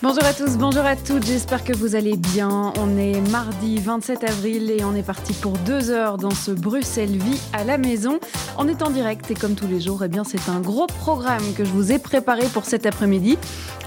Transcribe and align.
Bonjour 0.00 0.24
à 0.24 0.32
tous, 0.32 0.56
bonjour 0.56 0.84
à 0.84 0.94
toutes, 0.94 1.26
j'espère 1.26 1.64
que 1.64 1.72
vous 1.72 1.96
allez 1.96 2.16
bien. 2.16 2.72
On 2.78 2.96
est 2.96 3.20
mardi 3.32 3.80
27 3.80 4.22
avril 4.22 4.70
et 4.70 4.84
on 4.84 4.94
est 4.94 5.02
parti 5.02 5.32
pour 5.32 5.58
deux 5.58 5.90
heures 5.90 6.18
dans 6.18 6.30
ce 6.30 6.52
Bruxelles 6.52 7.18
Vie 7.18 7.40
à 7.52 7.64
la 7.64 7.78
maison. 7.78 8.20
On 8.58 8.68
est 8.68 8.82
en 8.82 8.90
direct 8.90 9.28
et 9.32 9.34
comme 9.34 9.56
tous 9.56 9.66
les 9.66 9.80
jours, 9.80 10.04
eh 10.04 10.08
bien 10.08 10.22
c'est 10.22 10.48
un 10.48 10.60
gros 10.60 10.86
programme 10.86 11.42
que 11.56 11.64
je 11.64 11.70
vous 11.70 11.90
ai 11.90 11.98
préparé 11.98 12.46
pour 12.46 12.64
cet 12.64 12.86
après-midi. 12.86 13.38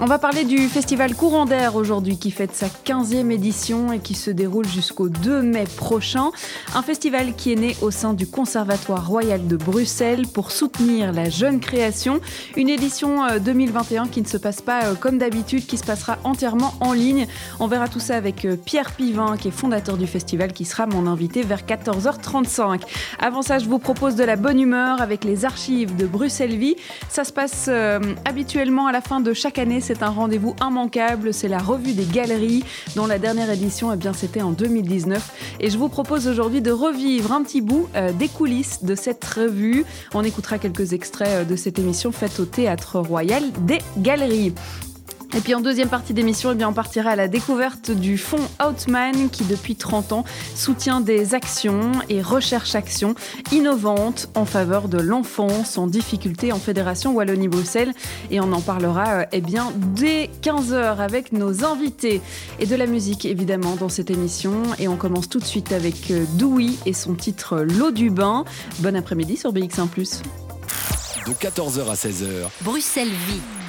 On 0.02 0.06
va 0.06 0.20
parler 0.20 0.44
du 0.44 0.68
festival 0.68 1.16
Courant 1.16 1.46
d'air 1.46 1.76
aujourd'hui 1.76 2.18
qui 2.18 2.32
fête 2.32 2.54
sa 2.56 2.68
15e 2.68 3.30
édition 3.32 3.94
et 3.94 4.00
qui 4.00 4.16
se 4.16 4.32
déroule 4.32 4.68
jusqu'au 4.68 5.08
2 5.08 5.42
mai 5.42 5.64
prochain. 5.78 6.32
Un 6.76 6.82
festival 6.82 7.36
qui 7.36 7.54
est 7.54 7.56
né 7.56 7.78
au 7.82 7.92
sein 7.92 8.14
du 8.14 8.28
Conservatoire 8.28 9.08
Royal 9.08 9.48
de 9.48 9.56
Bruxelles 9.56 10.28
pour 10.28 10.52
soutenir 10.52 11.14
la 11.14 11.30
jeune 11.30 11.62
création. 11.62 12.20
Une 12.58 12.68
édition 12.68 13.22
2021 13.40 14.04
euh, 14.04 14.08
qui 14.08 14.22
ne 14.22 14.28
se 14.28 14.38
passe 14.38 14.62
pas 14.62 14.86
euh, 14.86 14.96
comme 14.96 15.18
d'habitude, 15.18 15.66
qui 15.66 15.78
se 15.78 15.84
passe 15.84 16.01
sera 16.02 16.18
entièrement 16.24 16.74
en 16.80 16.94
ligne. 16.94 17.28
On 17.60 17.68
verra 17.68 17.88
tout 17.88 18.00
ça 18.00 18.16
avec 18.16 18.46
euh, 18.46 18.56
Pierre 18.56 18.92
Pivin, 18.92 19.38
qui 19.38 19.48
est 19.50 19.52
fondateur 19.52 19.98
du 19.98 20.08
festival, 20.08 20.52
qui 20.52 20.66
sera 20.66 20.88
mon 20.88 21.08
invité 21.08 21.44
vers 21.44 21.62
14h35. 21.62 22.82
Avant 23.20 23.42
ça, 23.42 23.60
je 23.60 23.70
vous 23.70 23.80
propose 23.80 24.16
de 24.16 24.24
la 24.24 24.36
bonne 24.36 24.60
humeur 24.60 25.02
avec 25.02 25.24
les 25.24 25.46
archives 25.46 25.96
de 25.96 26.06
Bruxelles 26.06 26.58
Vie. 26.58 26.76
Ça 27.10 27.24
se 27.24 27.32
passe 27.32 27.68
euh, 27.70 28.00
habituellement 28.26 28.88
à 28.88 28.92
la 28.92 29.02
fin 29.02 29.22
de 29.22 29.34
chaque 29.34 29.60
année. 29.60 29.80
C'est 29.80 30.04
un 30.04 30.10
rendez-vous 30.10 30.56
immanquable. 30.62 31.34
C'est 31.34 31.48
la 31.48 31.60
revue 31.60 31.94
des 31.94 32.06
galeries, 32.06 32.64
dont 32.96 33.06
la 33.06 33.20
dernière 33.20 33.50
édition, 33.52 33.94
eh 33.94 33.98
bien, 33.98 34.14
c'était 34.14 34.42
en 34.42 34.52
2019. 34.52 35.58
Et 35.60 35.70
je 35.70 35.78
vous 35.78 35.90
propose 35.90 36.28
aujourd'hui 36.28 36.62
de 36.62 36.72
revivre 36.72 37.32
un 37.32 37.44
petit 37.44 37.62
bout 37.62 37.88
euh, 37.96 38.12
des 38.12 38.28
coulisses 38.28 38.84
de 38.84 38.96
cette 38.96 39.24
revue. 39.24 39.86
On 40.14 40.24
écoutera 40.24 40.58
quelques 40.58 40.94
extraits 40.94 41.48
de 41.48 41.56
cette 41.56 41.78
émission 41.78 42.12
faite 42.12 42.40
au 42.40 42.46
Théâtre 42.46 43.00
Royal 43.00 43.44
des 43.62 43.80
Galeries. 43.98 44.54
Et 45.34 45.40
puis 45.40 45.56
en 45.56 45.62
deuxième 45.62 45.88
partie 45.88 46.14
d'émission, 46.14 46.52
eh 46.52 46.56
bien, 46.56 46.68
on 46.68 46.74
partira 46.74 47.12
à 47.12 47.16
la 47.16 47.30
découverte 47.30 47.90
du 47.90 48.18
fonds 48.18 48.50
Outman 48.62 49.30
qui 49.30 49.46
depuis 49.46 49.78
30 49.78 50.12
ans 50.12 50.26
soutient 50.56 51.00
des 51.00 51.34
actions 51.36 51.92
et 52.10 52.22
recherche 52.22 52.76
actions 52.76 53.16
innovantes 53.54 54.30
en 54.36 54.44
faveur 54.44 54.90
de 54.90 54.98
l'enfance 54.98 55.78
en 55.78 55.88
difficulté 55.88 56.52
en 56.52 56.60
Fédération 56.60 57.14
Wallonie-Bruxelles. 57.14 57.94
Et 58.30 58.42
on 58.42 58.52
en 58.52 58.60
parlera 58.60 59.22
euh, 59.22 59.26
eh 59.32 59.40
bien, 59.40 59.72
dès 59.96 60.30
15h 60.42 60.98
avec 60.98 61.32
nos 61.32 61.64
invités. 61.64 62.22
Et 62.60 62.66
de 62.66 62.76
la 62.76 62.86
musique 62.86 63.24
évidemment 63.24 63.78
dans 63.78 63.90
cette 63.90 64.12
émission. 64.12 64.64
Et 64.80 64.90
on 64.90 64.98
commence 64.98 65.30
tout 65.30 65.40
de 65.40 65.46
suite 65.46 65.72
avec 65.72 66.12
euh, 66.12 66.26
Doui 66.34 66.78
et 66.86 66.94
son 66.94 67.14
titre 67.14 67.60
L'eau 67.62 67.92
du 67.92 68.10
bain. 68.10 68.44
Bon 68.80 68.98
après-midi 68.98 69.38
sur 69.38 69.54
BX1⁇ 69.54 69.88
De 71.26 71.32
14h 71.32 71.90
à 71.90 71.96
16h. 71.96 72.50
Bruxelles 72.64 73.08
Vie. 73.08 73.61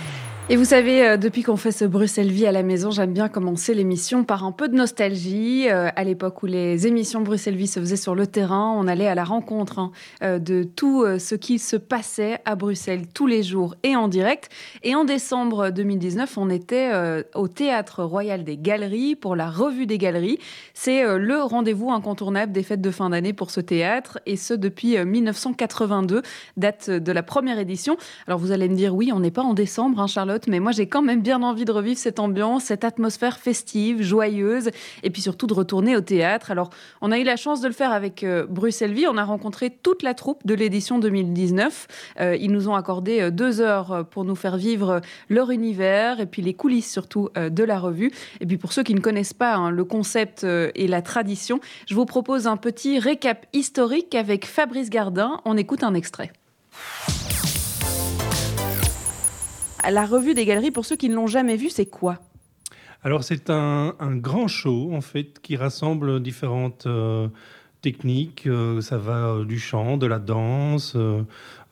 Et 0.49 0.57
vous 0.57 0.65
savez, 0.65 1.07
euh, 1.07 1.17
depuis 1.17 1.45
qu'on 1.45 1.57
fait 1.57 1.71
ce 1.71 1.85
Bruxelles 1.85 2.33
Vie 2.33 2.49
à 2.49 2.53
la 2.53 2.65
maison, 2.65 2.91
j'aime 2.91 3.13
bien 3.13 3.29
commencer 3.29 3.75
l'émission 3.75 4.25
par 4.25 4.45
un 4.45 4.51
peu 4.51 4.69
de 4.69 4.75
nostalgie. 4.75 5.69
Euh, 5.71 5.89
à 5.95 6.03
l'époque 6.03 6.43
où 6.43 6.47
les 6.47 6.89
émissions 6.89 7.21
Bruxelles 7.21 7.55
Vie 7.55 7.69
se 7.69 7.79
faisaient 7.79 7.95
sur 7.95 8.17
le 8.17 8.27
terrain, 8.27 8.75
on 8.77 8.89
allait 8.89 9.07
à 9.07 9.15
la 9.15 9.23
rencontre 9.23 9.79
hein, 9.79 9.93
euh, 10.25 10.41
de 10.41 10.65
tout 10.65 11.07
ce 11.19 11.37
qui 11.37 11.61
se 11.61 11.77
passait 11.77 12.41
à 12.45 12.57
Bruxelles 12.57 13.07
tous 13.15 13.29
les 13.29 13.45
jours 13.45 13.77
et 13.85 13.95
en 13.95 14.09
direct. 14.09 14.51
Et 14.83 14.97
en 14.97 15.05
décembre 15.05 15.71
2019, 15.71 16.37
on 16.37 16.51
était 16.51 16.91
au 17.35 17.47
Théâtre 17.47 18.03
Royal 18.03 18.43
des 18.43 18.57
Galeries 18.57 19.15
pour 19.15 19.37
la 19.37 19.49
Revue 19.49 19.87
des 19.87 19.99
Galeries. 19.99 20.39
C'est 20.75 21.05
le 21.19 21.41
rendez-vous 21.43 21.91
incontournable 21.91 22.53
des 22.53 22.63
fêtes 22.63 22.81
de 22.81 22.91
fin 22.91 23.11
d'année 23.11 23.33
pour 23.33 23.51
ce 23.51 23.61
théâtre, 23.61 24.19
et 24.27 24.37
ce 24.37 24.55
depuis 24.55 25.03
1982, 25.03 26.23
date 26.57 26.91
de 26.91 27.13
la 27.13 27.23
première 27.23 27.59
édition. 27.59 27.97
Alors 28.27 28.39
vous 28.39 28.51
allez 28.51 28.69
me 28.69 28.75
dire, 28.75 28.95
oui, 28.95 29.13
on 29.15 29.21
n'est 29.21 29.31
pas 29.31 29.43
en 29.43 29.55
décembre, 29.55 30.01
hein, 30.01 30.07
Charlotte 30.07 30.32
mais 30.47 30.61
moi 30.61 30.73
j'ai 30.73 30.87
quand 30.87 31.03
même 31.03 31.23
bien 31.23 31.43
envie 31.43 31.65
de 31.65 31.73
revivre 31.73 31.99
cette 31.99 32.19
ambiance, 32.19 32.65
cette 32.65 32.85
atmosphère 32.85 33.39
festive, 33.39 34.03
joyeuse, 34.03 34.71
et 35.03 35.11
puis 35.11 35.23
surtout 35.23 35.47
de 35.47 35.55
retourner 35.55 35.97
au 35.97 36.01
théâtre. 36.01 36.51
Alors 36.51 36.71
on 37.01 37.13
a 37.13 37.19
eu 37.19 37.25
la 37.25 37.37
chance 37.37 37.61
de 37.61 37.69
le 37.69 37.73
faire 37.73 37.93
avec 37.93 38.25
euh, 38.25 38.47
Bruxelles 38.49 38.93
on 39.09 39.17
a 39.17 39.25
rencontré 39.25 39.71
toute 39.71 40.03
la 40.03 40.15
troupe 40.15 40.47
de 40.47 40.55
l'édition 40.55 40.99
2019. 40.99 41.87
Euh, 42.21 42.37
ils 42.37 42.51
nous 42.51 42.69
ont 42.69 42.75
accordé 42.75 43.21
euh, 43.21 43.31
deux 43.31 43.61
heures 43.61 44.07
pour 44.11 44.25
nous 44.25 44.35
faire 44.35 44.57
vivre 44.57 45.01
leur 45.29 45.51
univers, 45.51 46.21
et 46.21 46.27
puis 46.27 46.43
les 46.43 46.55
coulisses 46.55 46.91
surtout 46.91 47.31
de 47.37 47.65
la 47.65 47.79
revue. 47.79 48.13
Et 48.41 48.47
puis 48.47 48.59
pour 48.59 48.73
ceux 48.73 48.83
qui 48.83 48.95
ne 48.95 49.01
connaissent 49.01 49.33
pas 49.33 49.55
hein, 49.55 49.71
le 49.71 49.85
concept 49.85 50.45
et 50.45 50.87
la 50.87 51.03
tradition, 51.03 51.61
je 51.87 51.95
vous 51.95 52.05
propose 52.05 52.47
un 52.47 52.57
petit 52.57 52.99
récap 52.99 53.47
historique 53.53 54.15
avec 54.15 54.47
Fabrice 54.47 54.91
Gardin. 54.91 55.41
On 55.45 55.57
écoute 55.57 55.83
un 55.83 55.95
extrait. 55.95 56.33
La 59.91 60.07
revue 60.07 60.35
des 60.35 60.45
galeries, 60.45 60.71
pour 60.71 60.85
ceux 60.85 60.97
qui 60.97 61.09
ne 61.09 61.15
l'ont 61.15 61.27
jamais 61.27 61.57
vue, 61.57 61.71
c'est 61.71 61.87
quoi? 61.87 62.19
Alors 63.05 63.25
c'est 63.25 63.51
un, 63.51 63.95
grand 64.17 64.47
show 64.47 64.91
en 64.95 65.01
fait 65.01 65.41
qui 65.41 65.57
rassemble 65.57 66.23
différentes 66.23 66.87
euh, 66.87 67.27
techniques. 67.81 68.47
Euh, 68.47 68.81
ça 68.81 68.97
va 68.97 69.27
euh, 69.27 69.45
du 69.45 69.59
chant, 69.59 69.97
de 69.97 70.07
la 70.07 70.21
danse, 70.21 70.97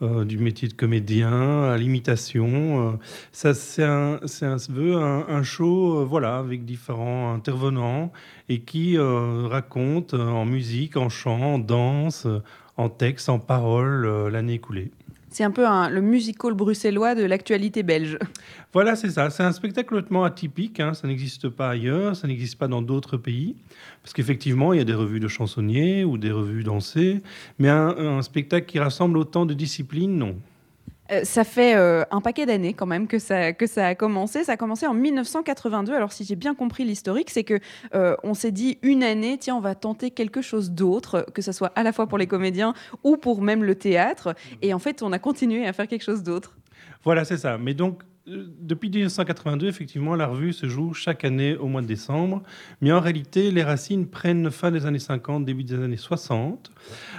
du 0.02 0.38
métier 0.38 0.66
de 0.66 0.72
comédien 0.72 1.64
à 1.64 1.76
l'imitation. 1.76 2.98
ça 3.30 3.54
c'est 3.54 3.84
un, 3.84 4.18
un, 4.42 4.56
un, 4.56 5.24
un, 5.28 5.42
show 5.42 6.04
voilà 6.06 6.38
avec 6.38 6.64
différents 6.64 7.32
intervenants 7.32 8.10
et 8.48 8.62
qui 8.62 8.98
raconte 8.98 10.14
en 10.14 10.46
musique, 10.46 10.96
en 10.96 11.10
chant, 11.10 11.54
en 11.54 11.58
danse, 11.58 12.26
en 12.76 12.88
texte, 12.88 13.28
en 13.28 13.38
parole 13.38 14.28
l'année 14.32 14.54
écoulée. 14.54 14.90
C'est 15.32 15.44
un 15.44 15.52
peu 15.52 15.64
le 15.90 16.00
musical 16.00 16.54
bruxellois 16.54 17.14
de 17.14 17.24
l'actualité 17.24 17.84
belge. 17.84 18.18
Voilà, 18.72 18.96
c'est 18.96 19.10
ça. 19.10 19.30
C'est 19.30 19.44
un 19.44 19.52
spectacle 19.52 19.94
hautement 19.94 20.24
atypique. 20.24 20.80
Hein. 20.80 20.92
Ça 20.92 21.06
n'existe 21.06 21.48
pas 21.48 21.70
ailleurs, 21.70 22.16
ça 22.16 22.26
n'existe 22.26 22.58
pas 22.58 22.66
dans 22.66 22.82
d'autres 22.82 23.16
pays. 23.16 23.54
Parce 24.02 24.12
qu'effectivement, 24.12 24.72
il 24.72 24.78
y 24.78 24.80
a 24.80 24.84
des 24.84 24.94
revues 24.94 25.20
de 25.20 25.28
chansonniers 25.28 26.04
ou 26.04 26.18
des 26.18 26.32
revues 26.32 26.64
dansées. 26.64 27.22
Mais 27.60 27.68
un 27.68 28.22
spectacle 28.22 28.66
qui 28.66 28.80
rassemble 28.80 29.18
autant 29.18 29.46
de 29.46 29.54
disciplines, 29.54 30.18
non. 30.18 30.36
Euh, 31.10 31.24
ça 31.24 31.44
fait 31.44 31.76
euh, 31.76 32.04
un 32.10 32.20
paquet 32.20 32.46
d'années 32.46 32.74
quand 32.74 32.86
même 32.86 33.06
que 33.08 33.18
ça, 33.18 33.52
que 33.52 33.66
ça 33.66 33.88
a 33.88 33.94
commencé. 33.94 34.44
Ça 34.44 34.52
a 34.52 34.56
commencé 34.56 34.86
en 34.86 34.94
1982. 34.94 35.94
Alors 35.94 36.12
si 36.12 36.24
j'ai 36.24 36.36
bien 36.36 36.54
compris 36.54 36.84
l'historique, 36.84 37.30
c'est 37.30 37.44
que 37.44 37.58
euh, 37.94 38.16
on 38.22 38.34
s'est 38.34 38.52
dit 38.52 38.78
une 38.82 39.02
année, 39.02 39.38
tiens, 39.38 39.56
on 39.56 39.60
va 39.60 39.74
tenter 39.74 40.10
quelque 40.10 40.42
chose 40.42 40.70
d'autre, 40.70 41.26
que 41.34 41.42
ce 41.42 41.52
soit 41.52 41.72
à 41.74 41.82
la 41.82 41.92
fois 41.92 42.06
pour 42.06 42.18
les 42.18 42.26
comédiens 42.26 42.74
ou 43.04 43.16
pour 43.16 43.42
même 43.42 43.64
le 43.64 43.74
théâtre. 43.74 44.34
Et 44.62 44.72
en 44.74 44.78
fait, 44.78 45.02
on 45.02 45.12
a 45.12 45.18
continué 45.18 45.66
à 45.66 45.72
faire 45.72 45.88
quelque 45.88 46.04
chose 46.04 46.22
d'autre. 46.22 46.56
Voilà, 47.02 47.24
c'est 47.24 47.38
ça. 47.38 47.58
Mais 47.58 47.74
donc, 47.74 48.02
depuis 48.60 48.90
1982, 48.90 49.68
effectivement, 49.68 50.14
la 50.14 50.26
revue 50.26 50.52
se 50.52 50.66
joue 50.66 50.94
chaque 50.94 51.24
année 51.24 51.56
au 51.56 51.66
mois 51.66 51.82
de 51.82 51.86
décembre. 51.86 52.42
Mais 52.80 52.92
en 52.92 53.00
réalité, 53.00 53.50
les 53.50 53.62
racines 53.62 54.06
prennent 54.06 54.50
fin 54.50 54.70
des 54.70 54.86
années 54.86 54.98
50, 54.98 55.44
début 55.44 55.64
des 55.64 55.74
années 55.74 55.96
60, 55.96 56.70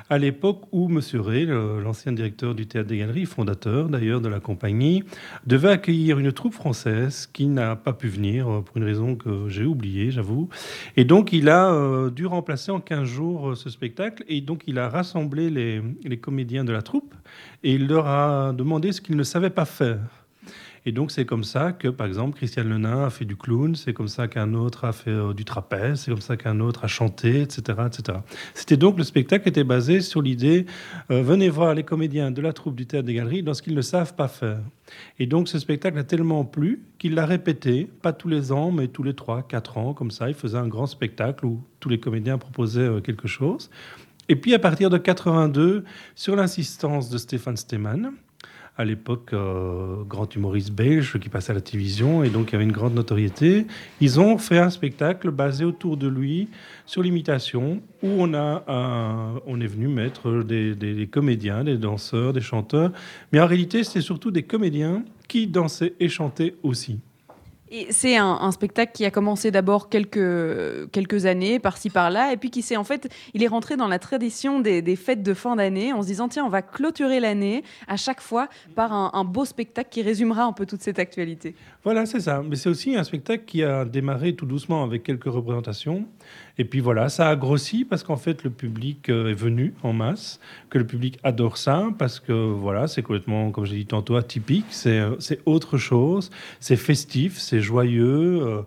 à 0.10 0.18
l'époque 0.18 0.64
où 0.72 0.90
M. 0.90 1.02
Ray, 1.20 1.46
l'ancien 1.46 2.12
directeur 2.12 2.56
du 2.56 2.68
Théâtre 2.68 2.90
des 2.90 2.98
Galeries, 2.98 3.26
fondateur 3.26 3.90
d'ailleurs 3.90 4.22
de 4.22 4.30
la 4.30 4.40
compagnie, 4.40 5.04
devait 5.46 5.70
accueillir 5.70 6.20
une 6.20 6.32
troupe 6.32 6.54
française 6.54 7.28
qui 7.32 7.48
n'a 7.48 7.76
pas 7.76 7.94
pu 7.94 8.08
venir 8.08 8.50
euh, 8.50 8.62
pour 8.62 8.78
une 8.78 8.84
raison 8.84 9.16
que 9.16 9.50
j'ai 9.50 9.66
oubliée, 9.66 10.12
j'avoue. 10.12 10.50
Et 10.98 11.06
donc, 11.06 11.34
il 11.34 11.50
a 11.50 11.72
euh, 11.72 12.10
dû 12.10 12.26
remplacer 12.26 12.72
en 12.72 12.80
15 12.80 13.04
jours 13.08 13.50
euh, 13.50 13.56
ce 13.56 13.70
spectacle. 13.70 14.24
Et 14.28 14.42
donc, 14.42 14.64
il 14.68 14.80
a 14.80 14.90
rassemblé 14.90 15.50
les, 15.50 15.82
les 16.04 16.18
comédiens 16.18 16.64
de 16.64 16.72
la 16.72 16.82
troupe 16.82 17.14
et 17.64 17.74
il 17.74 17.88
leur 17.88 18.08
a 18.08 18.54
demandé 18.54 18.92
ce 18.92 19.02
qu'ils 19.02 19.16
ne 19.18 19.24
savaient 19.24 19.50
pas 19.50 19.66
faire. 19.66 20.21
Et 20.86 20.92
donc, 20.92 21.12
c'est 21.12 21.26
comme 21.26 21.44
ça 21.44 21.74
que, 21.74 21.88
par 21.88 22.08
exemple, 22.08 22.38
Christiane 22.38 22.68
Lenain 22.68 23.06
a 23.06 23.10
fait 23.12 23.26
du 23.26 23.36
clown, 23.36 23.76
c'est 23.76 23.94
comme 23.94 24.08
ça 24.08 24.28
qu'un 24.28 24.56
autre 24.56 24.86
a 24.86 24.94
fait 24.94 25.12
euh, 25.12 25.34
du 25.34 25.46
trapèze, 25.46 26.02
c'est 26.02 26.12
comme 26.12 26.22
ça 26.22 26.38
qu'un 26.38 26.60
autre 26.60 26.84
a 26.84 26.88
chanté, 26.88 27.42
etc. 27.42 27.80
etc. 27.86 28.18
C'était 28.56 28.78
donc 28.78 28.98
le 28.98 29.04
spectacle 29.04 29.48
était 29.48 29.64
basé 29.64 30.02
sur 30.02 30.22
l'idée 30.22 30.66
euh, 31.12 31.22
venez 31.22 31.50
voir 31.50 31.76
les 31.76 31.84
comédiens 31.84 32.32
de 32.32 32.42
la 32.42 32.54
troupe 32.54 32.76
du 32.76 32.86
théâtre 32.86 33.06
des 33.06 33.14
galeries 33.14 33.44
dans 33.44 33.54
ce 33.54 33.62
qu'ils 33.62 33.76
ne 33.76 33.82
savent 33.82 34.16
pas 34.16 34.28
faire. 34.28 34.60
Et 35.20 35.26
donc, 35.28 35.48
ce 35.48 35.60
spectacle 35.60 35.98
a 35.98 36.04
tellement 36.04 36.46
plu 36.46 36.82
qu'il 36.98 37.14
l'a 37.14 37.26
répété, 37.26 37.88
pas 38.02 38.14
tous 38.14 38.28
les 38.28 38.52
ans, 38.52 38.72
mais 38.72 38.88
tous 38.88 39.04
les 39.04 39.14
trois, 39.14 39.44
quatre 39.44 39.78
ans, 39.78 39.94
comme 39.94 40.12
ça. 40.12 40.30
Il 40.30 40.36
faisait 40.36 40.58
un 40.58 40.68
grand 40.68 40.88
spectacle 40.88 41.46
où 41.46 41.62
tous 41.80 41.90
les 41.90 42.00
comédiens 42.00 42.38
proposaient 42.38 42.82
euh, 42.82 43.02
quelque 43.02 43.28
chose. 43.28 43.70
Et 44.30 44.36
puis, 44.36 44.54
à 44.54 44.60
partir 44.60 44.90
de 44.90 44.98
82, 44.98 45.84
sur 46.16 46.36
l'insistance 46.36 47.10
de 47.10 47.18
Stéphane 47.18 47.58
Stemann, 47.58 48.12
à 48.78 48.86
l'époque 48.86 49.36
grand 50.08 50.34
humoriste 50.36 50.72
belge 50.72 51.20
qui 51.20 51.30
passait 51.30 51.52
à 51.52 51.56
la 51.56 51.62
télévision 51.62 52.24
et 52.24 52.30
donc 52.30 52.52
il 52.52 52.56
avait 52.56 52.64
une 52.64 52.72
grande 52.72 52.94
notoriété. 52.94 53.68
Ils 54.00 54.20
ont 54.20 54.38
fait 54.38 54.58
un 54.58 54.70
spectacle 54.70 55.30
basé 55.32 55.66
autour 55.66 55.98
de 55.98 56.08
lui 56.08 56.48
sur 56.86 57.04
l'imitation 57.04 57.82
où 58.02 58.08
on, 58.08 58.34
a, 58.34 58.64
on 59.46 59.62
est 59.62 59.68
venu 59.68 59.88
mettre 59.88 60.44
des, 60.44 60.74
des 60.76 61.08
comédiens, 61.08 61.64
des 61.64 61.78
danseurs, 61.78 62.34
des 62.34 62.42
chanteurs. 62.42 62.92
Mais 63.32 63.40
en 63.40 63.46
réalité, 63.46 63.84
c'était 63.84 64.02
surtout 64.02 64.32
des 64.32 64.44
comédiens 64.44 65.04
qui 65.28 65.48
dansaient 65.48 65.94
et 66.00 66.10
chantaient 66.10 66.56
aussi 66.64 67.00
c'est 67.90 68.18
un, 68.18 68.52
spectacle 68.52 68.92
qui 68.94 69.06
a 69.06 69.12
commencé 69.12 69.50
d'abord 69.50 69.88
quelques, 69.90 70.92
quelques 70.92 71.26
années, 71.26 71.60
par-ci 71.60 71.90
par-là, 71.90 72.34
et 72.34 72.38
puis 72.38 72.50
qui 72.50 72.62
s'est 72.62 72.76
en 72.76 72.84
fait, 72.84 73.10
il 73.34 73.44
est 73.44 73.48
rentré 73.48 73.78
dans 73.78 73.88
la 73.88 74.00
tradition 74.00 74.60
des, 74.60 74.96
fêtes 74.96 75.24
de 75.24 75.34
fin 75.34 75.56
d'année, 75.56 75.94
en 75.94 76.02
se 76.02 76.08
disant 76.08 76.28
tiens, 76.28 76.46
on 76.46 76.50
va 76.50 76.62
clôturer 76.62 77.20
l'année 77.20 77.64
à 77.88 77.96
chaque 77.96 78.22
fois 78.22 78.50
par 78.76 78.92
un, 78.94 79.24
beau 79.24 79.46
spectacle 79.46 79.90
qui 79.90 80.02
résumera 80.02 80.44
un 80.44 80.52
peu 80.52 80.66
toute 80.66 80.82
cette 80.82 81.00
actualité. 81.00 81.56
Voilà, 81.84 82.06
c'est 82.06 82.20
ça. 82.20 82.44
Mais 82.48 82.56
c'est 82.56 82.70
aussi 82.70 82.96
un 82.96 83.04
spectacle 83.04 83.46
qui 83.46 83.64
a 83.64 83.86
démarré 83.86 84.36
tout 84.36 84.46
doucement 84.46 84.84
avec 84.84 85.04
quelques 85.04 85.26
représentations. 85.26 86.06
Et 86.58 86.66
puis 86.66 86.80
voilà, 86.80 87.10
ça 87.10 87.30
a 87.30 87.36
grossi 87.36 87.86
parce 87.86 88.04
qu'en 88.04 88.18
fait, 88.18 88.44
le 88.44 88.50
public 88.50 89.10
euh, 89.10 89.30
est 89.30 89.36
venu 89.36 89.74
en 89.84 89.94
masse, 89.94 90.40
que 90.70 90.78
le 90.78 90.86
public 90.86 91.20
adore 91.24 91.58
ça 91.58 91.90
parce 91.98 92.20
que 92.20 92.32
voilà, 92.32 92.88
c'est 92.88 93.02
complètement, 93.02 93.52
comme 93.52 93.66
j'ai 93.66 93.78
dit 93.78 93.86
tantôt, 93.86 94.16
atypique, 94.16 94.66
c'est 94.70 95.00
euh, 95.00 95.16
autre 95.46 95.78
chose, 95.78 96.30
c'est 96.60 96.76
festif, 96.76 97.38
c'est 97.38 97.62
joyeux. 97.62 98.42
Euh, 98.42 98.62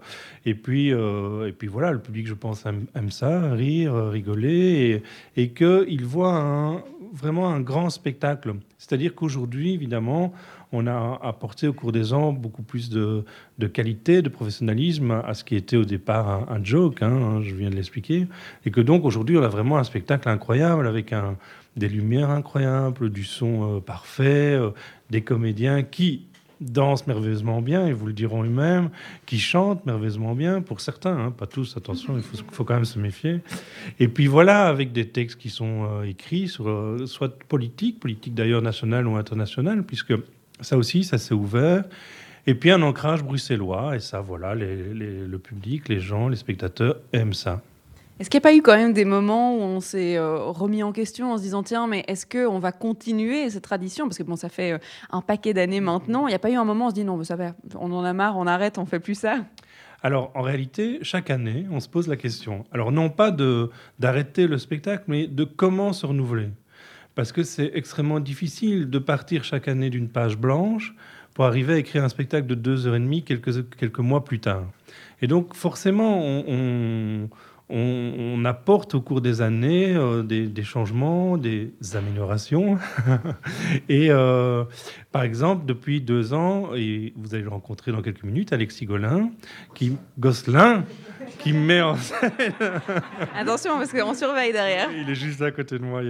et 0.47 0.55
puis, 0.55 0.89
et 0.91 1.53
puis 1.59 1.69
voilà, 1.69 1.91
le 1.91 2.01
public, 2.01 2.27
je 2.27 2.35
pense, 2.35 2.67
aime, 2.67 3.11
ça, 3.11 3.55
rire, 3.55 3.95
rigoler, 4.11 5.03
et, 5.37 5.43
et 5.43 5.49
qu'il 5.53 6.05
voit 6.05 6.85
vraiment 7.15 7.49
un 7.49 7.61
grand 7.61 7.89
spectacle. 7.89 8.57
C'est-à-dire 8.77 9.15
qu'aujourd'hui, 9.15 9.73
évidemment, 9.73 10.35
on 10.75 10.87
a 10.87 11.21
apporté 11.23 11.69
au 11.69 11.73
cours 11.73 11.93
des 11.93 12.13
ans 12.13 12.33
beaucoup 12.33 12.63
plus 12.63 12.91
de, 12.91 13.25
qualité, 13.73 14.23
de 14.23 14.29
professionnalisme 14.29 15.11
à 15.11 15.35
ce 15.35 15.45
qui 15.45 15.57
était 15.57 15.77
au 15.77 15.85
départ 15.85 16.51
un, 16.51 16.63
joke, 16.63 17.03
hein, 17.03 17.41
je 17.43 17.55
viens 17.55 17.71
de 17.71 17.77
l'expliquer, 17.77 18.27
et 18.67 18.71
que 18.71 18.81
donc 18.81 19.05
aujourd'hui 19.05 19.39
on 19.39 19.43
a 19.43 19.49
vraiment 19.49 19.79
un 19.79 19.85
spectacle 19.85 20.29
incroyable 20.29 20.87
avec 20.87 21.13
un, 21.13 21.37
des 21.77 21.89
lumières 21.89 22.31
incroyables, 22.31 23.11
du 23.11 23.25
son 23.25 23.77
euh, 23.77 23.81
parfait, 23.81 24.55
euh, 24.55 24.71
des 25.11 25.23
comédiens 25.23 25.83
qui 25.83 26.27
dansent 26.61 27.07
merveilleusement 27.07 27.61
bien, 27.61 27.87
ils 27.87 27.95
vous 27.95 28.07
le 28.07 28.13
diront 28.13 28.45
eux-mêmes, 28.45 28.91
qui 29.27 29.39
chantent 29.39 29.85
merveilleusement 29.87 30.35
bien, 30.35 30.63
pour 30.63 30.81
certains, 30.81 31.17
hein, 31.17 31.31
pas 31.31 31.47
tous, 31.47 31.77
attention, 31.77 32.17
il 32.17 32.23
faut, 32.23 32.65
quand 32.65 32.75
même 32.75 32.85
se 32.85 32.99
méfier. 32.99 33.41
Et 33.99 34.09
puis 34.09 34.27
voilà, 34.27 34.67
avec 34.67 34.93
des 34.93 35.09
textes 35.09 35.39
qui 35.39 35.51
sont 35.51 35.85
euh, 35.85 36.03
écrits, 36.05 36.49
sur, 36.49 36.97
soit 37.07 37.39
politiques, 37.49 38.01
politiques 38.01 38.35
d'ailleurs 38.35 38.63
nationales 38.63 39.07
ou 39.07 39.17
internationales, 39.17 39.83
puisque 39.83 40.15
ça 40.61 40.77
aussi, 40.77 41.05
ça 41.05 41.19
s'est 41.19 41.35
ouvert. 41.35 41.85
Et 42.47 42.55
puis 42.55 42.71
un 42.71 42.83
ancrage 42.83 43.23
bruxellois, 43.23 43.97
et 43.97 44.01
ça, 44.01 44.21
voilà, 44.21 44.55
le 44.55 45.37
public, 45.39 45.89
les 45.89 46.01
gens, 46.01 46.29
les 46.29 46.37
spectateurs 46.37 46.97
aiment 47.13 47.33
ça. 47.33 47.63
Est-ce 48.21 48.31
qu'il 48.31 48.39
n'y 48.39 48.43
a 48.43 48.49
pas 48.49 48.55
eu 48.55 48.63
quand 48.63 48.77
même 48.77 48.93
des 48.93 49.05
moments 49.05 49.57
où 49.57 49.61
on 49.61 49.81
s'est 49.81 50.17
euh, 50.17 50.39
remis 50.39 50.85
en 50.85 50.93
question 50.93 51.33
en 51.33 51.37
se 51.37 51.43
disant 51.43 51.65
tiens 51.65 51.89
mais 51.89 52.05
est-ce 52.07 52.27
qu'on 52.27 52.61
va 52.61 52.71
continuer 52.71 53.51
cette 53.51 53.65
tradition? 53.65 54.07
Parce 54.07 54.19
que 54.19 54.23
bon 54.23 54.37
ça 54.37 54.49
fait 54.49 54.73
euh, 54.73 54.79
un 55.11 55.21
paquet 55.21 55.53
d'années 55.53 55.81
maintenant. 55.81 56.29
Il 56.29 56.31
n'y 56.31 56.37
a 56.37 56.39
pas 56.39 56.51
eu 56.51 56.55
un 56.55 56.65
moment 56.65 56.85
où 56.85 56.89
on 56.89 56.91
se 56.91 56.95
dit 56.95 57.05
non 57.05 57.17
mais 57.17 57.25
ça 57.25 57.35
va 57.35 57.55
on 57.75 57.91
en 57.91 58.05
a 58.05 58.13
marre 58.13 58.37
on 58.37 58.47
arrête 58.47 58.79
on 58.79 58.87
fait 58.87 59.01
plus 59.01 59.17
ça. 59.17 59.39
Alors 60.01 60.31
en 60.37 60.43
réalité 60.43 61.01
chaque 61.03 61.29
année 61.29 61.67
on 61.73 61.81
se 61.81 61.89
pose 61.89 62.07
la 62.07 62.15
question. 62.15 62.65
Alors 62.71 62.93
non 62.93 63.11
pas 63.11 63.33
de 63.33 63.71
d'arrêter 63.99 64.47
le 64.47 64.59
spectacle 64.59 65.03
mais 65.09 65.27
de 65.27 65.43
comment 65.43 65.93
se 65.93 66.07
renouveler 66.07 66.51
parce 67.15 67.33
que 67.33 67.43
c'est 67.43 67.71
extrêmement 67.75 68.21
difficile 68.21 68.91
de 68.91 68.99
partir 68.99 69.45
chaque 69.45 69.69
année 69.69 69.91
d'une 69.91 70.09
page 70.09 70.37
blanche 70.37 70.95
pour 71.35 71.45
arriver 71.45 71.75
à 71.75 71.79
écrire 71.79 72.05
un 72.05 72.09
spectacle 72.09 72.47
de 72.47 72.55
deux 72.55 72.87
heures 72.87 72.95
et 72.95 73.01
demie 73.01 73.25
quelques, 73.25 73.69
quelques 73.77 73.99
mois 73.99 74.25
plus 74.25 74.41
tard. 74.41 74.65
Et 75.21 75.27
donc 75.27 75.55
forcément, 75.55 76.19
on, 76.23 76.45
on, 76.49 77.29
apporte 78.45 78.95
au 78.95 79.01
cours 79.01 79.21
des 79.21 79.41
années 79.41 79.95
euh, 79.97 80.23
des, 80.23 80.63
changements, 80.63 81.37
des 81.37 81.73
améliorations. 81.95 82.79
et 83.89 84.11
euh, 84.11 84.65
par 85.13 85.23
exemple, 85.23 85.65
depuis 85.67 86.01
deux 86.01 86.35
ans, 86.35 86.71
et 86.75 87.13
vous 87.17 87.35
allez 87.35 87.45
le 87.45 87.51
rencontrer 87.51 87.93
dans 87.93 88.03
quelques 88.03 88.25
minutes, 88.25 88.53
Alexis 88.53 88.87
Golin, 88.87 89.31
qui, 89.75 89.97
Gosselin, 90.19 90.85
qui 91.39 91.53
met 91.53 91.81
en 91.81 91.97
scène. 91.97 92.31
Attention, 93.35 93.79
parce 93.79 93.93
qu'on 93.93 94.15
surveille 94.15 94.53
derrière. 94.53 94.91
Il 94.93 95.09
est 95.09 95.15
juste 95.15 95.41
à 95.43 95.51
côté 95.51 95.79
de 95.79 95.85
moi. 95.85 96.03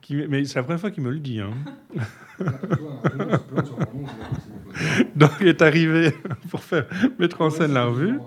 Qui... 0.00 0.14
Mais 0.28 0.44
c'est 0.44 0.56
la 0.56 0.62
première 0.62 0.80
fois 0.80 0.90
qu'il 0.90 1.02
me 1.02 1.10
le 1.10 1.18
dit. 1.18 1.40
Hein. 1.40 1.50
Donc, 5.16 5.30
il 5.40 5.48
est 5.48 5.62
arrivé 5.62 6.12
pour 6.50 6.62
faire 6.62 6.86
mettre 7.18 7.40
en 7.40 7.50
scène 7.50 7.72
la 7.72 7.86
revue. 7.86 8.18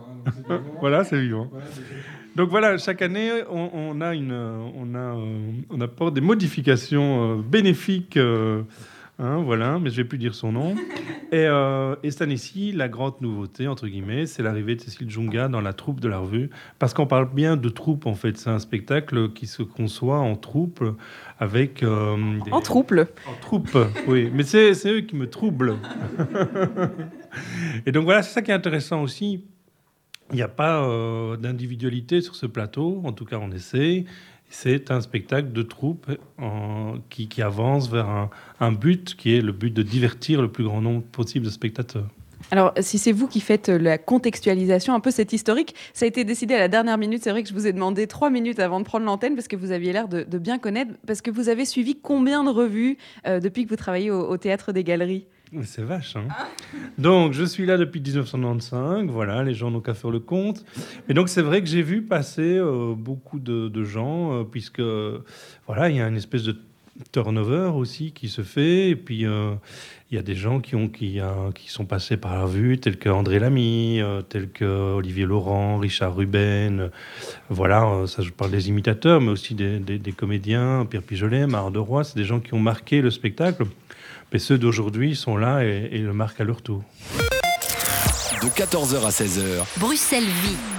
Voilà, 0.80 1.04
c'est 1.04 1.20
vivant. 1.20 1.50
Donc 2.36 2.52
voilà, 2.52 2.78
chaque 2.78 3.02
année, 3.02 3.32
on, 3.50 4.00
a 4.00 4.14
une, 4.14 4.32
on, 4.32 4.96
a, 4.96 5.16
euh, 5.18 5.52
on 5.70 5.82
apporte 5.82 6.14
des 6.14 6.22
modifications 6.22 7.34
euh, 7.34 7.42
bénéfiques. 7.42 8.16
Euh, 8.16 8.62
hein, 9.18 9.42
voilà, 9.44 9.78
mais 9.78 9.90
je 9.90 9.98
vais 9.98 10.04
plus 10.06 10.18
dire 10.18 10.36
son 10.36 10.54
nom. 10.54 10.76
Et, 11.32 11.46
et 12.02 12.10
cette 12.10 12.24
année-ci, 12.24 12.72
la 12.72 12.90
grande 12.90 13.22
nouveauté, 13.22 13.68
entre 13.68 13.88
guillemets, 13.88 14.26
c'est 14.26 14.42
l'arrivée 14.42 14.76
de 14.76 14.82
Cécile 14.82 15.12
Junga 15.12 15.48
dans 15.48 15.62
la 15.62 15.74
troupe 15.74 16.00
de 16.00 16.08
la 16.08 16.18
revue. 16.18 16.50
Parce 16.80 16.96
qu'on 16.96 17.06
parle 17.06 17.32
bien 17.32 17.56
de 17.56 17.70
troupe, 17.70 18.08
en 18.08 18.16
fait. 18.16 18.36
C'est 18.40 18.50
un 18.50 18.58
spectacle 18.58 19.32
qui 19.34 19.46
se 19.46 19.62
conçoit 19.62 20.18
en 20.18 20.36
troupe 20.36 20.84
avec... 21.38 21.84
En 21.84 22.62
troupe 22.62 22.96
En 23.28 23.40
troupe, 23.42 23.78
oui. 24.08 24.32
Mais 24.34 24.42
c'est 24.42 24.74
eux 24.88 25.02
qui 25.02 25.16
me 25.16 25.30
troublent. 25.30 25.76
et 27.86 27.92
donc 27.92 28.06
voilà, 28.06 28.24
c'est 28.24 28.34
ça 28.34 28.42
qui 28.42 28.50
est 28.50 28.56
intéressant 28.56 29.04
aussi 29.04 29.44
il 30.32 30.36
n'y 30.36 30.42
a 30.42 30.48
pas 30.48 30.84
euh, 30.84 31.38
d'individualité 31.38 32.22
sur 32.22 32.36
ce 32.36 32.46
plateau, 32.46 33.02
en 33.06 33.12
tout 33.12 33.26
cas 33.26 33.38
on 33.42 33.52
essaie. 33.52 34.06
C'est 34.52 34.90
un 34.90 35.02
spectacle 35.02 35.52
de 35.52 35.62
troupe 35.62 36.08
qui, 37.10 37.42
avance 37.42 37.88
vers 37.88 38.30
un, 38.60 38.72
but 38.72 39.16
qui 39.16 39.36
est 39.36 39.42
le 39.42 39.52
but 39.52 39.72
de 39.72 39.84
divertir 39.84 40.42
le 40.42 40.52
plus 40.52 40.64
grand 40.64 40.82
nombre 40.82 41.04
possible 41.04 41.46
de 41.46 41.52
spectateurs. 41.52 42.08
Alors, 42.50 42.74
si 42.80 42.98
c'est 42.98 43.12
vous 43.12 43.28
qui 43.28 43.42
faites 43.42 43.70
la 43.70 44.00
contextualisation, 44.00 44.96
un 44.96 45.02
peu 45.02 45.12
cette 45.12 45.34
historique, 45.34 45.76
ça 45.94 46.06
a 46.06 46.08
été 46.08 46.24
décidé 46.24 46.56
à 46.56 46.60
la 46.60 46.68
dernière 46.68 46.98
minute. 46.98 47.22
C'est 47.22 47.30
vrai 47.30 47.44
que 47.44 47.50
je 47.50 47.54
vous 47.54 47.68
ai 47.68 47.74
demandé 47.74 48.08
trois 48.08 48.32
minutes 48.32 48.60
avant 48.60 48.80
de 48.80 48.86
prendre 48.86 49.06
l'antenne 49.06 49.36
parce 49.36 49.48
que 49.48 49.56
vous 49.56 49.72
aviez 49.72 49.94
l'air 49.94 50.08
de, 50.08 50.24
bien 50.40 50.58
connaître, 50.58 50.94
parce 51.06 51.22
que 51.22 51.30
vous 51.30 51.50
avez 51.50 51.66
suivi 51.66 51.96
combien 51.96 52.44
de 52.44 52.50
revues 52.50 52.98
euh, 53.28 53.40
depuis 53.40 53.66
que 53.66 53.70
vous 53.70 53.76
travaillez 53.76 54.10
au 54.10 54.36
Théâtre 54.38 54.72
des 54.72 54.84
Galeries? 54.84 55.28
C'est 55.64 55.82
vache. 55.82 56.16
Hein 56.16 56.28
donc, 56.98 57.34
je 57.34 57.44
suis 57.44 57.66
là 57.66 57.78
depuis 57.78 58.00
1995. 58.02 59.08
Voilà, 59.08 59.44
les 59.44 59.54
gens 59.54 59.72
n'ont 59.72 59.82
qu'à 59.82 59.94
faire 59.94 60.12
le 60.12 60.20
compte. 60.20 60.64
Et 61.08 61.14
donc, 61.14 61.30
c'est 61.30 61.42
vrai 61.42 61.62
que 61.62 61.68
j'ai 61.68 61.82
vu 61.82 62.02
passer 62.02 62.58
euh, 62.58 62.94
beaucoup 62.96 63.40
de, 63.40 63.84
gens, 63.84 64.34
euh, 64.34 64.44
puisque 64.44 64.82
voilà, 65.68 65.90
il 65.90 65.98
y 65.98 66.02
a 66.02 66.08
une 66.08 66.18
espèce 66.18 66.44
de 66.44 66.56
turnover 67.12 67.72
aussi 67.76 68.12
qui 68.12 68.30
se 68.30 68.44
fait. 68.44 68.90
Et 68.90 68.96
puis, 68.96 69.26
euh, 69.26 69.54
il 70.12 70.16
y 70.16 70.18
a 70.20 70.22
des 70.22 70.36
gens 70.36 70.60
qui, 70.60 70.76
ont, 70.76 70.88
qui, 70.88 71.20
qui 71.56 71.70
sont 71.70 71.86
passés 71.86 72.18
par 72.18 72.38
la 72.38 72.46
vue, 72.46 72.78
tels 72.78 72.98
que 72.98 73.10
André 73.10 73.40
Lamy, 73.40 74.02
tels 74.28 74.50
que 74.50 74.66
Olivier 74.66 75.26
Laurent, 75.26 75.78
Richard 75.78 76.16
Ruben. 76.16 76.90
voilà, 77.50 78.06
ça, 78.08 78.22
je 78.22 78.32
parle 78.32 78.52
des 78.52 78.70
imitateurs, 78.70 79.22
mais 79.22 79.30
aussi 79.30 79.56
des, 79.56 79.80
des 79.80 80.12
comédiens, 80.12 80.86
Pierre 80.90 81.04
Pijolet, 81.04 81.48
Marc 81.48 81.72
de 81.72 81.80
Roy. 81.80 82.04
C'est 82.04 82.18
des 82.18 82.26
gens 82.26 82.40
qui 82.40 82.54
ont 82.54 82.60
marqué 82.60 83.02
le 83.02 83.12
spectacle. 83.12 83.66
Mais 84.32 84.40
ceux 84.40 84.58
d'aujourd'hui 84.58 85.16
sont 85.16 85.38
là 85.38 85.64
et, 85.64 85.90
et 85.92 85.98
le 86.00 86.14
marquent 86.14 86.42
à 86.42 86.44
leur 86.44 86.62
tour. 86.62 86.84
De 88.42 88.48
14h 88.48 89.06
à 89.06 89.10
16h. 89.10 89.66
Bruxelles 89.80 90.24
vit. 90.24 90.79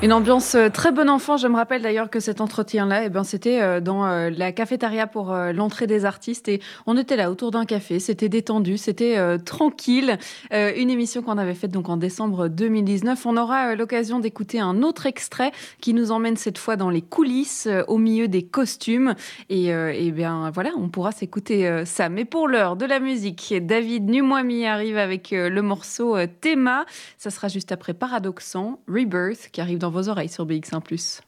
Une 0.00 0.12
ambiance 0.12 0.54
euh, 0.54 0.68
très 0.68 0.92
bon 0.92 1.10
enfant. 1.10 1.36
Je 1.38 1.48
me 1.48 1.56
rappelle 1.56 1.82
d'ailleurs 1.82 2.08
que 2.08 2.20
cet 2.20 2.40
entretien-là, 2.40 3.06
eh 3.06 3.08
ben, 3.08 3.24
c'était 3.24 3.60
euh, 3.60 3.80
dans 3.80 4.06
euh, 4.06 4.30
la 4.30 4.52
cafétéria 4.52 5.08
pour 5.08 5.34
l'entrée 5.34 5.88
des 5.88 6.04
artistes 6.04 6.46
et 6.46 6.60
on 6.86 6.96
était 6.96 7.16
là 7.16 7.32
autour 7.32 7.50
d'un 7.50 7.64
café. 7.64 7.98
C'était 7.98 8.28
détendu, 8.28 8.78
c'était 8.78 9.38
tranquille. 9.44 10.18
une 10.52 10.90
émission 10.90 11.22
qu'on 11.22 11.38
avait 11.38 11.54
faite 11.54 11.72
donc 11.72 11.88
en 11.88 11.96
décembre 11.96 12.48
2019. 12.48 13.26
On 13.26 13.36
aura 13.36 13.74
l'occasion 13.74 14.20
d'écouter 14.20 14.60
un 14.60 14.82
autre 14.82 15.06
extrait 15.06 15.50
qui 15.80 15.94
nous 15.94 16.12
emmène 16.12 16.36
cette 16.36 16.58
fois 16.58 16.76
dans 16.76 16.90
les 16.90 17.02
coulisses, 17.02 17.68
au 17.88 17.98
milieu 17.98 18.28
des 18.28 18.42
costumes. 18.42 19.14
Et, 19.48 19.66
et 19.68 20.10
bien 20.12 20.50
voilà, 20.50 20.70
on 20.76 20.88
pourra 20.88 21.12
s'écouter 21.12 21.84
ça. 21.84 22.08
Mais 22.08 22.24
pour 22.24 22.48
l'heure 22.48 22.76
de 22.76 22.86
la 22.86 23.00
musique, 23.00 23.54
David 23.60 24.08
Numwami 24.08 24.66
arrive 24.66 24.98
avec 24.98 25.30
le 25.32 25.60
morceau 25.62 26.16
Théma. 26.40 26.84
Ça 27.16 27.30
sera 27.30 27.48
juste 27.48 27.72
après 27.72 27.94
Paradoxant, 27.94 28.80
Rebirth, 28.88 29.48
qui 29.52 29.60
arrive 29.60 29.78
dans 29.78 29.87
vos 29.90 30.08
oreilles 30.08 30.28
sur 30.28 30.46
BX1⁇ 30.46 30.82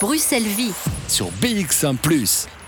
Bruxelles 0.00 0.42
Vie. 0.42 0.72
Sur 1.08 1.26
BX1⁇ 1.42 1.96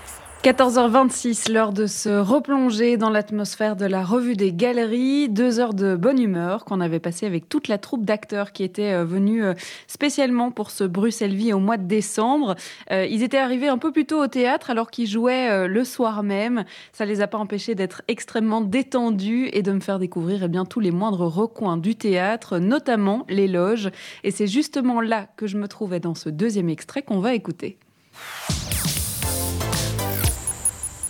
14h26, 0.43 1.49
l'heure 1.53 1.71
de 1.71 1.87
se 1.87 2.09
replonger 2.09 2.97
dans 2.97 3.09
l'atmosphère 3.09 3.77
de 3.77 3.85
la 3.85 4.03
revue 4.03 4.35
des 4.35 4.51
galeries. 4.51 5.29
Deux 5.29 5.61
heures 5.61 5.73
de 5.73 5.95
bonne 5.95 6.19
humeur 6.19 6.65
qu'on 6.65 6.81
avait 6.81 6.99
passé 6.99 7.25
avec 7.25 7.47
toute 7.47 7.69
la 7.69 7.77
troupe 7.77 8.03
d'acteurs 8.03 8.51
qui 8.51 8.63
étaient 8.63 8.91
euh, 8.91 9.05
venus 9.05 9.41
euh, 9.41 9.53
spécialement 9.87 10.51
pour 10.51 10.69
ce 10.69 10.83
Bruxelles 10.83 11.33
Vie 11.33 11.53
au 11.53 11.59
mois 11.59 11.77
de 11.77 11.87
décembre. 11.87 12.55
Euh, 12.91 13.05
ils 13.05 13.23
étaient 13.23 13.37
arrivés 13.37 13.69
un 13.69 13.77
peu 13.77 13.93
plus 13.93 14.05
tôt 14.05 14.21
au 14.21 14.27
théâtre 14.27 14.69
alors 14.69 14.91
qu'ils 14.91 15.07
jouaient 15.07 15.65
le 15.65 15.83
soir 15.85 16.23
même. 16.23 16.65
Ça 16.91 17.05
les 17.05 17.21
a 17.21 17.27
pas 17.27 17.37
empêchés 17.37 17.73
d'être 17.73 18.01
extrêmement 18.09 18.59
détendus 18.59 19.49
et 19.53 19.61
de 19.61 19.71
me 19.71 19.79
faire 19.79 19.97
découvrir 19.97 20.43
eh 20.43 20.49
bien, 20.49 20.65
tous 20.65 20.81
les 20.81 20.91
moindres 20.91 21.25
recoins 21.25 21.77
du 21.77 21.95
théâtre, 21.95 22.59
notamment 22.59 23.25
les 23.29 23.47
loges. 23.47 23.91
Et 24.25 24.31
c'est 24.31 24.47
justement 24.47 24.99
là 24.99 25.29
que 25.37 25.47
je 25.47 25.57
me 25.57 25.69
trouvais 25.69 26.01
dans 26.01 26.15
ce 26.15 26.27
deuxième 26.27 26.67
extrait 26.67 27.01
qu'on 27.01 27.21
va 27.21 27.33
écouter. 27.33 27.77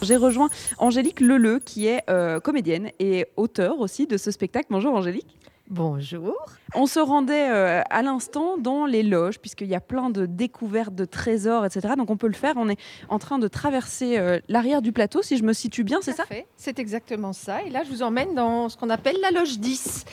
J'ai 0.03 0.17
rejoint 0.17 0.49
Angélique 0.79 1.21
Leleu, 1.21 1.59
qui 1.59 1.87
est 1.87 2.03
euh, 2.09 2.39
comédienne 2.41 2.91
et 2.99 3.25
auteur 3.37 3.79
aussi 3.79 4.05
de 4.05 4.17
ce 4.17 4.31
spectacle. 4.31 4.67
Bonjour 4.69 4.93
Angélique. 4.93 5.37
Bonjour. 5.69 6.35
On 6.75 6.87
se 6.87 6.99
rendait 6.99 7.49
euh, 7.49 7.81
à 7.89 8.01
l'instant 8.01 8.57
dans 8.57 8.85
les 8.85 9.01
loges, 9.01 9.39
puisqu'il 9.39 9.67
y 9.67 9.75
a 9.75 9.79
plein 9.79 10.09
de 10.09 10.25
découvertes 10.25 10.93
de 10.93 11.05
trésors, 11.05 11.65
etc. 11.65 11.93
Donc 11.97 12.09
on 12.09 12.17
peut 12.17 12.27
le 12.27 12.33
faire. 12.33 12.55
On 12.57 12.67
est 12.67 12.77
en 13.07 13.17
train 13.17 13.39
de 13.39 13.47
traverser 13.47 14.17
euh, 14.17 14.39
l'arrière 14.49 14.81
du 14.81 14.91
plateau, 14.91 15.21
si 15.21 15.37
je 15.37 15.43
me 15.43 15.53
situe 15.53 15.85
bien, 15.85 15.99
c'est 16.01 16.11
ça? 16.11 16.25
C'est 16.57 16.79
exactement 16.79 17.31
ça. 17.31 17.63
Et 17.63 17.69
là, 17.69 17.83
je 17.85 17.89
vous 17.89 18.03
emmène 18.03 18.35
dans 18.35 18.67
ce 18.67 18.75
qu'on 18.75 18.89
appelle 18.89 19.15
la 19.21 19.31
loge 19.31 19.57
10. 19.59 20.03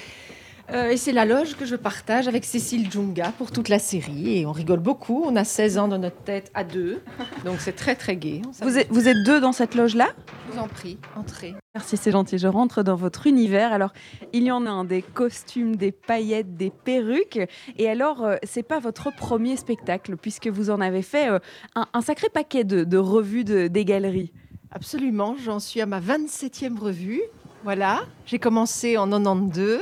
Euh, 0.72 0.90
et 0.90 0.96
c'est 0.96 1.12
la 1.12 1.24
loge 1.24 1.56
que 1.56 1.64
je 1.64 1.74
partage 1.74 2.28
avec 2.28 2.44
Cécile 2.44 2.90
Djunga 2.90 3.32
pour 3.38 3.50
toute 3.50 3.68
la 3.68 3.78
série. 3.78 4.38
Et 4.38 4.46
on 4.46 4.52
rigole 4.52 4.78
beaucoup. 4.78 5.24
On 5.26 5.34
a 5.34 5.44
16 5.44 5.78
ans 5.78 5.88
dans 5.88 5.98
notre 5.98 6.22
tête 6.22 6.50
à 6.54 6.62
deux. 6.64 7.02
Donc 7.44 7.56
c'est 7.60 7.74
très 7.74 7.96
très 7.96 8.16
gai. 8.16 8.42
Vous 8.62 8.78
êtes, 8.78 8.88
vous 8.90 9.08
êtes 9.08 9.22
deux 9.24 9.40
dans 9.40 9.52
cette 9.52 9.74
loge-là? 9.74 10.08
Je 10.46 10.52
vous 10.52 10.58
en 10.60 10.68
prie, 10.68 10.98
entrez. 11.16 11.54
Merci, 11.74 11.96
c'est 11.96 12.10
gentil. 12.10 12.38
Je 12.38 12.46
rentre 12.46 12.82
dans 12.82 12.94
votre 12.94 13.26
univers. 13.26 13.72
Alors, 13.72 13.92
il 14.32 14.44
y 14.44 14.50
en 14.50 14.66
a 14.66 14.70
un, 14.70 14.84
des 14.84 15.02
costumes, 15.02 15.76
des 15.76 15.92
paillettes, 15.92 16.56
des 16.56 16.70
perruques. 16.70 17.40
Et 17.76 17.88
alors, 17.88 18.24
euh, 18.24 18.36
c'est 18.42 18.62
pas 18.62 18.78
votre 18.80 19.14
premier 19.14 19.56
spectacle, 19.56 20.16
puisque 20.16 20.48
vous 20.48 20.70
en 20.70 20.80
avez 20.80 21.02
fait 21.02 21.30
euh, 21.30 21.38
un, 21.74 22.00
sacré 22.00 22.28
paquet 22.28 22.64
de, 22.64 22.96
revues 22.96 23.44
des 23.44 23.84
galeries. 23.84 24.32
Absolument, 24.72 25.34
j'en 25.36 25.58
suis 25.58 25.80
à 25.80 25.86
ma 25.86 26.00
27e 26.00 26.78
revue. 26.78 27.22
Voilà, 27.62 28.06
j'ai 28.24 28.38
commencé 28.38 28.96
en 28.96 29.06
92 29.10 29.80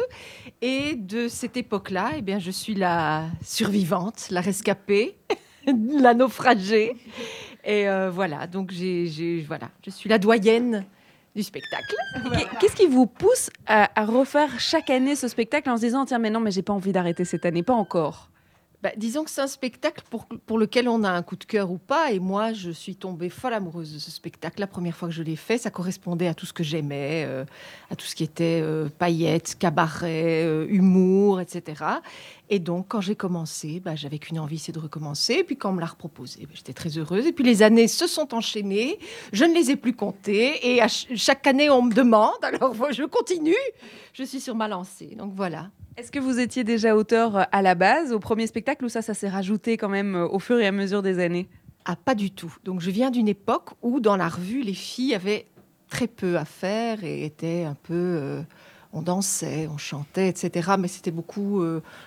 et 0.62 0.96
de 0.96 1.28
cette 1.28 1.56
époque-là, 1.56 2.10
eh 2.16 2.22
bien, 2.22 2.40
je 2.40 2.50
suis 2.50 2.74
la 2.74 3.26
survivante, 3.44 4.26
la 4.30 4.40
rescapée, 4.40 5.16
la 5.66 6.12
naufragée. 6.12 6.96
Et 7.64 7.88
euh, 7.88 8.10
voilà, 8.10 8.48
donc 8.48 8.72
j'ai, 8.72 9.44
voilà, 9.46 9.70
je 9.86 9.90
suis 9.90 10.08
la 10.08 10.18
doyenne 10.18 10.86
du 11.36 11.44
spectacle. 11.44 11.94
Qu'est-ce 12.58 12.74
qui 12.74 12.86
vous 12.86 13.06
pousse 13.06 13.48
à, 13.68 13.88
à, 13.94 14.04
refaire 14.04 14.58
chaque 14.58 14.90
année 14.90 15.14
ce 15.14 15.28
spectacle 15.28 15.70
en 15.70 15.76
se 15.76 15.82
disant 15.82 16.04
tiens 16.04 16.18
mais 16.18 16.30
non 16.30 16.40
mais 16.40 16.50
j'ai 16.50 16.62
pas 16.62 16.72
envie 16.72 16.90
d'arrêter 16.90 17.24
cette 17.24 17.46
année, 17.46 17.62
pas 17.62 17.74
encore? 17.74 18.28
Bah, 18.80 18.90
disons 18.96 19.24
que 19.24 19.30
c'est 19.30 19.40
un 19.40 19.48
spectacle 19.48 20.04
pour, 20.46 20.58
lequel 20.58 20.88
on 20.88 21.02
a 21.02 21.10
un 21.10 21.22
coup 21.22 21.34
de 21.34 21.44
cœur 21.44 21.70
ou 21.72 21.78
pas. 21.78 22.12
Et 22.12 22.20
moi, 22.20 22.52
je 22.52 22.70
suis 22.70 22.94
tombée 22.94 23.28
folle 23.28 23.54
amoureuse 23.54 23.92
de 23.92 23.98
ce 23.98 24.12
spectacle. 24.12 24.60
La 24.60 24.68
première 24.68 24.96
fois 24.96 25.08
que 25.08 25.14
je 25.14 25.24
l'ai 25.24 25.34
fait, 25.34 25.58
ça 25.58 25.70
correspondait 25.70 26.28
à 26.28 26.34
tout 26.34 26.46
ce 26.46 26.52
que 26.52 26.62
j'aimais, 26.62 27.24
euh, 27.26 27.44
à 27.90 27.96
tout 27.96 28.06
ce 28.06 28.14
qui 28.14 28.22
était 28.22 28.60
euh, 28.62 28.88
paillettes, 28.88 29.56
cabaret, 29.58 30.44
euh, 30.44 30.66
humour, 30.68 31.40
etc. 31.40 31.84
Et 32.50 32.58
donc, 32.58 32.86
quand 32.88 33.00
j'ai 33.00 33.14
commencé, 33.14 33.80
bah, 33.80 33.94
j'avais 33.94 34.18
qu'une 34.18 34.38
envie, 34.38 34.58
c'est 34.58 34.72
de 34.72 34.78
recommencer. 34.78 35.34
Et 35.34 35.44
puis, 35.44 35.56
quand 35.56 35.70
on 35.70 35.74
me 35.74 35.80
l'a 35.80 35.86
reproposé, 35.86 36.40
bah, 36.42 36.52
j'étais 36.54 36.72
très 36.72 36.96
heureuse. 36.96 37.26
Et 37.26 37.32
puis, 37.32 37.44
les 37.44 37.62
années 37.62 37.88
se 37.88 38.06
sont 38.06 38.34
enchaînées. 38.34 38.98
Je 39.32 39.44
ne 39.44 39.52
les 39.54 39.70
ai 39.70 39.76
plus 39.76 39.92
comptées. 39.94 40.74
Et 40.74 40.80
à 40.80 40.88
chaque 40.88 41.46
année, 41.46 41.68
on 41.68 41.82
me 41.82 41.92
demande. 41.92 42.32
Alors, 42.42 42.74
je 42.90 43.04
continue. 43.04 43.54
Je 44.14 44.22
suis 44.22 44.40
sur 44.40 44.54
ma 44.54 44.66
lancée. 44.66 45.14
Donc, 45.16 45.32
voilà. 45.34 45.70
Est-ce 45.98 46.10
que 46.10 46.18
vous 46.18 46.38
étiez 46.38 46.64
déjà 46.64 46.96
auteur 46.96 47.36
euh, 47.36 47.42
à 47.52 47.60
la 47.60 47.74
base, 47.74 48.12
au 48.12 48.18
premier 48.18 48.46
spectacle, 48.46 48.84
ou 48.84 48.88
ça, 48.88 49.02
ça 49.02 49.14
s'est 49.14 49.28
rajouté 49.28 49.76
quand 49.76 49.88
même 49.88 50.14
euh, 50.14 50.28
au 50.28 50.38
fur 50.38 50.58
et 50.58 50.66
à 50.66 50.72
mesure 50.72 51.02
des 51.02 51.18
années? 51.18 51.48
Ah, 51.84 51.96
pas 51.96 52.14
du 52.14 52.30
tout. 52.30 52.54
Donc, 52.64 52.80
je 52.80 52.90
viens 52.90 53.10
d'une 53.10 53.28
époque 53.28 53.70
où, 53.82 54.00
dans 54.00 54.16
la 54.16 54.28
revue, 54.28 54.62
les 54.62 54.74
filles 54.74 55.14
avaient 55.14 55.46
très 55.90 56.06
peu 56.06 56.38
à 56.38 56.44
faire 56.46 57.04
et 57.04 57.24
étaient 57.24 57.64
un 57.64 57.74
peu... 57.74 57.94
Euh, 57.94 58.42
on 58.92 59.02
dansait, 59.02 59.68
on 59.72 59.76
chantait, 59.76 60.28
etc. 60.28 60.70
Mais 60.78 60.88
c'était 60.88 61.10
beaucoup 61.10 61.62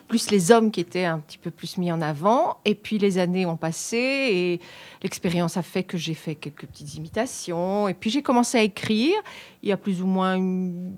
plus 0.08 0.32
les 0.32 0.52
hommes 0.52 0.72
qui 0.72 0.80
étaient 0.80 1.06
un 1.06 1.20
petit 1.20 1.38
peu 1.38 1.52
plus 1.52 1.78
mis 1.78 1.92
en 1.92 2.02
avant. 2.02 2.58
Et 2.66 2.76
puis 2.76 2.98
les 2.98 3.18
années 3.18 3.46
ont 3.46 3.58
passé 3.58 3.98
et 3.98 4.62
l'expérience 5.04 5.58
a 5.58 5.62
fait 5.62 5.84
que 5.84 5.98
j'ai 5.98 6.16
fait 6.16 6.36
quelques 6.36 6.66
petites 6.66 6.96
imitations. 6.96 7.88
Et 7.88 7.94
puis 7.94 8.10
j'ai 8.10 8.24
commencé 8.24 8.58
à 8.58 8.64
écrire. 8.64 9.16
Il 9.62 9.70
y 9.70 9.72
a 9.72 9.78
plus 9.78 10.02
ou 10.02 10.08
moins 10.08 10.36
une 10.36 10.94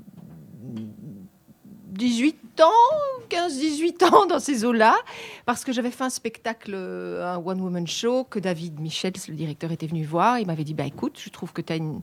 18 1.94 2.62
ans, 2.62 3.30
15-18 3.30 4.06
ans 4.06 4.26
dans 4.26 4.40
ces 4.40 4.66
eaux-là, 4.66 4.96
parce 5.46 5.64
que 5.64 5.72
j'avais 5.72 5.92
fait 5.92 6.04
un 6.04 6.10
spectacle, 6.10 6.74
un 6.76 7.38
one-woman 7.38 7.88
show, 7.88 8.24
que 8.24 8.40
David 8.40 8.80
Michel, 8.80 9.14
le 9.28 9.36
directeur, 9.36 9.72
était 9.72 9.88
venu 9.88 10.04
voir. 10.04 10.40
Il 10.40 10.48
m'avait 10.48 10.64
dit, 10.64 10.74
bah, 10.74 10.86
écoute, 10.86 11.20
je 11.24 11.30
trouve 11.30 11.54
que 11.54 11.62
tu 11.62 11.74
as 11.74 11.76
une, 11.78 12.02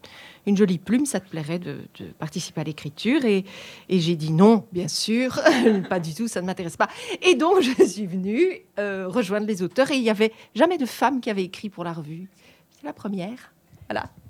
jolie 0.56 0.78
plume, 0.78 1.06
ça 1.06 1.20
te 1.20 1.28
plairait 1.28 1.58
de, 1.58 1.80
participer 2.18 2.60
à 2.60 2.64
l'écriture. 2.64 3.24
Et, 3.24 3.44
j'ai 3.88 4.16
dit 4.16 4.32
non, 4.32 4.64
bien 4.72 4.88
sûr, 4.88 5.40
pas 5.88 6.00
du 6.00 6.14
tout, 6.14 6.28
ça 6.28 6.40
ne 6.40 6.46
m'intéresse 6.46 6.76
pas. 6.76 6.88
Et 7.22 7.34
donc, 7.34 7.60
je 7.60 7.84
suis 7.84 8.06
venue 8.06 8.62
euh, 8.78 9.06
rejoindre 9.08 9.46
les 9.46 9.62
auteurs, 9.62 9.90
et 9.90 9.96
il 9.96 10.02
n'y 10.02 10.10
avait 10.10 10.32
jamais 10.54 10.78
de 10.78 10.86
femme 10.86 11.20
qui 11.20 11.30
avait 11.30 11.44
écrit 11.44 11.68
pour 11.68 11.84
la 11.84 11.92
revue. 11.92 12.28
C'est 12.70 12.86
la 12.86 12.92
première. 12.92 13.52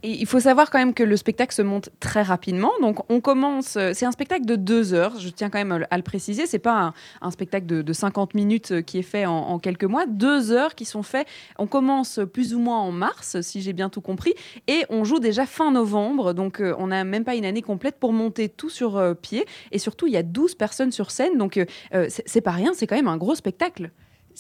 Il 0.03 0.25
faut 0.25 0.41
savoir 0.41 0.71
quand 0.71 0.79
même 0.79 0.95
que 0.95 1.03
le 1.03 1.15
spectacle 1.19 1.55
se 1.55 1.61
monte 1.61 1.91
très 2.01 2.23
rapidement. 2.23 2.73
Donc 2.81 3.05
on 3.11 3.21
commence, 3.21 3.77
euh, 3.77 3.91
c'est 3.93 4.07
un 4.07 4.13
spectacle 4.13 4.47
de 4.47 4.57
deux 4.57 4.95
heures, 4.95 5.19
je 5.19 5.29
tiens 5.29 5.51
quand 5.51 5.59
même 5.59 5.87
à 5.91 5.97
le 5.99 6.03
préciser, 6.03 6.47
c'est 6.47 6.59
pas 6.59 6.95
un, 7.21 7.31
spectacle 7.31 7.67
de, 7.67 7.93
50 7.93 8.33
minutes 8.33 8.73
euh, 8.73 8.81
qui 8.81 8.99
est 8.99 9.03
fait 9.03 9.27
en, 9.27 9.59
quelques 9.59 9.85
mois, 9.85 10.07
deux 10.07 10.53
heures 10.53 10.75
qui 10.75 10.87
sont 10.87 11.03
faits, 11.03 11.27
on 11.59 11.67
commence 11.67 12.19
plus 12.33 12.55
ou 12.55 12.61
moins 12.61 12.79
en 12.79 12.93
mars, 12.93 13.43
si 13.43 13.61
j'ai 13.61 13.75
bien 13.75 13.91
tout 13.91 14.01
compris, 14.01 14.33
et 14.69 14.87
on 14.89 15.05
joue 15.05 15.19
déjà 15.19 15.45
fin 15.45 15.71
novembre, 15.71 16.33
donc 16.33 16.61
euh, 16.61 16.75
on 16.79 16.87
n'a 16.87 17.05
même 17.05 17.25
pas 17.25 17.35
une 17.35 17.45
année 17.45 17.63
complète 17.63 17.97
pour 18.01 18.15
monter 18.15 18.49
tout 18.49 18.71
sur 18.71 19.15
pied, 19.21 19.45
et 19.71 19.79
surtout 19.79 20.07
il 20.07 20.15
y 20.15 20.17
a 20.17 20.23
12 20.23 20.55
personnes 20.55 20.93
sur 20.93 21.11
scène, 21.11 21.37
donc 21.37 21.61
c'est 22.09 22.41
pas 22.41 22.53
rien, 22.53 22.73
c'est 22.75 22.87
quand 22.87 22.97
même 22.97 23.09
un 23.09 23.19
gros 23.19 23.35
spectacle. 23.35 23.91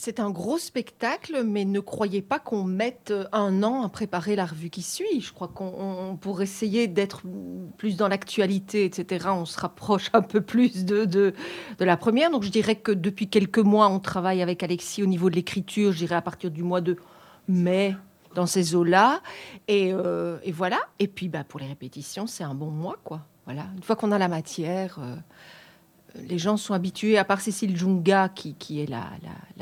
C'est 0.03 0.19
un 0.19 0.31
gros 0.31 0.57
spectacle, 0.57 1.43
mais 1.45 1.67
ne 1.67 1.79
croyez 1.79 2.23
pas 2.23 2.39
qu'on 2.39 2.65
mette 2.65 3.13
un 3.33 3.63
an 3.63 3.83
à 3.83 3.91
préparer 3.91 4.35
la 4.35 4.47
revue 4.47 4.71
qui 4.71 4.81
suit. 4.81 5.21
Je 5.21 5.31
crois 5.31 5.49
qu'on 5.49 6.17
pour 6.19 6.41
essayer 6.41 6.89
d'être 6.89 7.21
plus 7.77 7.99
dans 7.99 8.09
l'actualité, 8.09 8.87
etc., 8.87 9.27
on 9.29 9.45
se 9.45 9.61
rapproche 9.61 10.09
un 10.15 10.23
peu 10.23 10.41
plus 10.41 10.87
de, 10.87 11.05
de, 11.05 11.35
la 11.79 11.99
première. 11.99 12.31
Donc 12.31 12.45
je 12.45 12.49
dirais 12.49 12.77
que 12.77 12.93
depuis 12.93 13.29
quelques 13.29 13.59
mois, 13.59 13.91
on 13.91 14.01
travaille 14.01 14.41
avec 14.41 14.63
Alexis 14.63 15.03
au 15.03 15.07
niveau 15.07 15.29
de 15.29 15.35
l'écriture, 15.35 15.93
je 15.93 15.99
dirais 15.99 16.15
à 16.15 16.23
partir 16.23 16.51
du 16.51 16.63
mois 16.63 16.81
de 16.81 16.97
mai 17.47 17.95
dans 18.35 18.47
ces 18.47 18.75
eaux-là. 18.75 19.21
Et, 19.69 19.93
euh, 19.93 20.39
voilà. 20.51 20.79
Et 20.99 21.09
puis 21.09 21.29
bah, 21.29 21.45
pour 21.45 21.61
les 21.61 21.67
répétitions, 21.67 22.27
c'est 22.27 22.43
un 22.45 22.55
bon 22.55 22.71
mois. 22.71 22.97
quoi. 23.05 23.27
Voilà. 23.45 23.67
Une 23.77 23.83
fois 23.83 23.97
qu'on 23.97 24.13
a 24.13 24.19
la 24.19 24.29
matière... 24.29 24.99
Euh, 24.99 25.17
les 26.17 26.39
gens 26.39 26.57
sont 26.57 26.75
habitués, 26.75 27.19
à 27.19 27.25
part 27.25 27.41
Cécile 27.41 27.77
Junga, 27.77 28.29
qui, 28.29 28.81
est 28.81 28.89
la, 28.89 29.11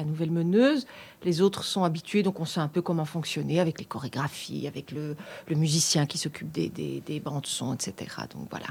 nouvelle 0.04 0.30
meneuse, 0.30 0.86
les 1.24 1.40
autres 1.40 1.64
sont 1.64 1.84
habitués, 1.84 2.22
donc 2.22 2.40
on 2.40 2.44
sait 2.44 2.60
un 2.60 2.68
peu 2.68 2.82
comment 2.82 3.04
fonctionner 3.04 3.60
avec 3.60 3.78
les 3.78 3.84
chorégraphies, 3.84 4.66
avec 4.66 4.92
le, 4.92 5.16
musicien 5.50 6.06
qui 6.06 6.18
s'occupe 6.18 6.50
des, 6.50 6.68
des, 6.68 7.00
des 7.00 7.20
bandes 7.20 7.46
son, 7.46 7.74
etc. 7.74 7.94
Donc 8.32 8.48
voilà. 8.50 8.66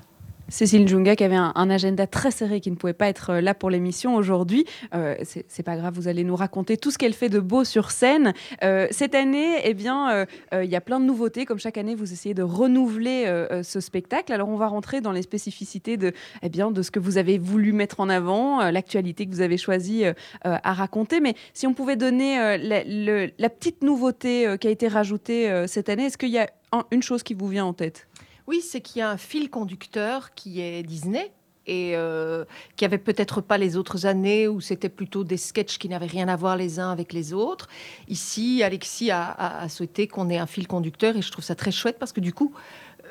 Cécile 0.50 0.88
Junga 0.88 1.16
qui 1.18 1.24
avait 1.26 1.36
un, 1.36 1.70
agenda 1.70 2.08
très 2.08 2.32
serré, 2.32 2.62
qui 2.62 2.72
ne 2.72 2.78
pouvait 2.78 2.94
pas 2.94 3.10
être 3.10 3.32
euh, 3.32 3.42
là 3.42 3.54
pour 3.54 3.70
l'émission 3.70 4.16
aujourd'hui. 4.16 4.66
Euh, 4.96 5.16
c'est 5.24 5.64
pas 5.64 5.76
grave, 5.76 5.94
vous 5.94 6.08
allez 6.08 6.24
nous 6.24 6.36
raconter 6.36 6.78
tout 6.78 6.92
ce 6.92 6.98
qu'elle 6.98 7.14
fait 7.14 7.28
de 7.28 7.40
beau 7.40 7.66
sur 7.66 7.92
scène. 7.92 8.34
Euh, 8.64 8.88
cette 8.90 9.16
année, 9.16 9.60
eh 9.64 9.74
bien, 9.74 10.26
il 10.54 10.70
y 10.70 10.76
a 10.76 10.82
plein 10.82 11.00
de 11.00 11.06
nouveautés. 11.06 11.46
Comme 11.46 11.60
chaque 11.60 11.78
année, 11.78 11.96
vous 11.96 12.14
essayez 12.14 12.34
de 12.34 12.44
renouveler 12.44 13.26
ce 13.64 13.80
spectacle. 13.80 14.32
Alors, 14.32 14.50
on 14.50 14.56
va 14.56 14.68
rentrer 14.68 15.02
dans 15.02 15.12
les 15.12 15.22
spécificités 15.22 15.98
de, 15.98 16.14
eh 16.42 16.50
bien, 16.50 16.72
de 16.72 16.82
ce 16.82 16.92
que 16.92 17.00
vous 17.00 17.18
avez 17.18 17.38
voulu 17.38 17.74
mettre 17.74 18.00
en 18.00 18.10
avant, 18.10 18.72
l'actualité 18.72 19.26
que 19.26 19.32
vous 19.32 19.42
avez 19.42 19.58
choisi 19.58 20.04
à 20.44 20.74
raconter. 20.74 21.20
Mais 21.20 21.36
si 21.54 21.68
on 21.68 21.74
pouvait 21.74 21.96
donner 21.96 22.58
la, 22.58 23.50
petite 23.50 23.84
nouveauté 23.84 24.56
qui 24.60 24.68
a 24.68 24.72
été 24.72 24.88
rajoutée 24.88 25.66
cette 25.68 25.90
année, 25.90 26.06
est-ce 26.06 26.18
qu'il 26.18 26.30
y 26.30 26.40
a 26.40 26.48
une 26.92 27.04
chose 27.04 27.24
qui 27.24 27.34
vous 27.34 27.48
vient 27.48 27.66
en 27.66 27.74
tête? 27.74 28.08
Oui, 28.48 28.62
c'est 28.62 28.82
qu'il 28.82 29.00
y 29.00 29.02
a 29.02 29.10
un 29.10 29.18
fil 29.18 29.50
conducteur 29.50 30.34
qui 30.34 30.62
est 30.62 30.82
Disney 30.84 31.32
et 31.68 31.92
euh, 31.96 32.46
qui 32.78 32.86
avait 32.86 32.98
peut-être 32.98 33.42
pas 33.42 33.58
les 33.58 33.76
autres 33.76 34.06
années 34.06 34.48
où 34.48 34.62
c'était 34.62 34.90
plutôt 34.90 35.26
des 35.26 35.38
sketchs 35.38 35.78
qui 35.78 35.90
n'avaient 35.90 36.06
rien 36.06 36.30
à 36.30 36.36
voir 36.38 36.56
les 36.56 36.80
uns 36.80 36.90
avec 36.92 37.12
les 37.12 37.34
autres. 37.34 37.68
Ici, 38.08 38.64
Alexis 38.64 39.12
a, 39.12 39.68
souhaité 39.68 40.08
qu'on 40.08 40.30
ait 40.30 40.38
un 40.38 40.48
fil 40.48 40.66
conducteur 40.66 41.18
et 41.18 41.22
je 41.22 41.30
trouve 41.30 41.44
ça 41.44 41.56
très 41.56 41.72
chouette 41.72 42.00
parce 42.00 42.14
que 42.14 42.22
du 42.22 42.34
coup, 42.34 42.54
euh, 43.04 43.08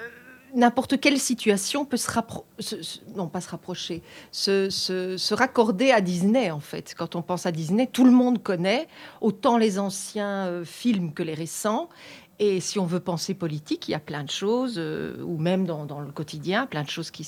n'importe 0.55 0.99
quelle 0.99 1.19
situation 1.19 1.85
peut 1.85 1.99
se 1.99 2.11
rapprocher, 2.11 2.81
non 3.15 3.29
pas 3.29 3.43
se 3.43 3.51
rapprocher, 3.51 4.03
se, 4.33 5.35
raccorder 5.35 5.91
à 5.91 6.01
Disney 6.01 6.51
en 6.51 6.61
fait. 6.61 6.95
Quand 6.97 7.15
on 7.15 7.21
pense 7.21 7.45
à 7.45 7.53
Disney, 7.53 7.87
tout 7.87 8.05
le 8.05 8.11
monde 8.11 8.43
connaît 8.43 8.89
autant 9.21 9.59
les 9.59 9.79
anciens 9.79 10.47
euh, 10.47 10.65
films 10.65 11.13
que 11.13 11.23
les 11.23 11.35
récents 11.35 11.91
Et 12.39 12.61
si 12.61 12.79
on 12.79 12.87
veut 12.87 13.01
penser 13.01 13.35
politique, 13.35 13.89
il 13.89 13.93
y 13.93 13.95
a 13.95 14.01
plein 14.01 14.25
de 14.25 14.31
choses, 14.31 14.79
ou 14.79 15.39
même 15.39 15.65
dans, 15.67 16.01
le 16.01 16.13
quotidien, 16.13 16.67
plein 16.67 16.83
de 16.83 16.91
choses 16.91 17.11
qui, 17.11 17.27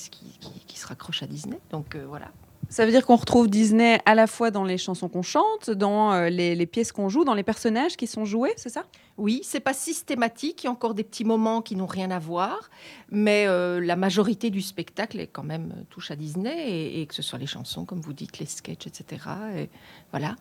qui, 0.66 0.78
se 0.78 0.86
raccrochent 0.86 1.22
à 1.22 1.26
Disney. 1.26 1.58
Donc 1.70 1.96
voilà. 1.96 2.30
Ça 2.70 2.84
veut 2.84 2.90
dire 2.90 3.06
qu'on 3.06 3.16
retrouve 3.16 3.48
Disney 3.48 3.98
à 4.04 4.14
la 4.14 4.26
fois 4.26 4.50
dans 4.50 4.64
les 4.64 4.76
chansons 4.76 5.08
qu'on 5.08 5.22
chante, 5.22 5.70
dans 5.70 6.12
euh, 6.12 6.28
les, 6.28 6.66
pièces 6.66 6.92
qu'on 6.92 7.08
joue, 7.08 7.24
dans 7.24 7.32
les 7.32 7.42
personnages 7.42 7.96
qui 7.96 8.06
sont 8.06 8.26
joués, 8.26 8.52
c'est 8.56 8.68
ça? 8.68 8.84
Oui, 9.16 9.40
c'est 9.42 9.60
pas 9.60 9.72
systématique. 9.72 10.64
Il 10.64 10.66
y 10.66 10.68
a 10.68 10.72
encore 10.72 10.92
des 10.92 11.02
petits 11.02 11.24
moments 11.24 11.62
qui 11.62 11.76
n'ont 11.76 11.86
rien 11.86 12.10
à 12.10 12.18
voir, 12.18 12.68
mais 13.10 13.46
euh, 13.46 13.80
la 13.80 13.96
majorité 13.96 14.50
du 14.50 14.60
spectacle 14.60 15.18
est 15.18 15.28
quand 15.28 15.42
même 15.42 15.72
euh, 15.78 15.82
touche 15.88 16.10
à 16.10 16.16
Disney 16.16 17.00
et, 17.00 17.06
que 17.06 17.14
ce 17.14 17.22
soit 17.22 17.38
les 17.38 17.46
chansons, 17.46 17.86
comme 17.86 18.00
vous 18.00 18.12
dites, 18.12 18.38
les 18.38 18.46
sketchs, 18.46 18.86
etc. 18.86 19.22
Et 19.56 19.70
voilà. 20.10 20.36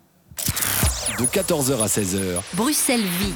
De 1.18 1.24
14h 1.24 1.82
à 1.82 1.88
16h. 1.88 2.42
Bruxelles 2.56 3.02
vit 3.02 3.34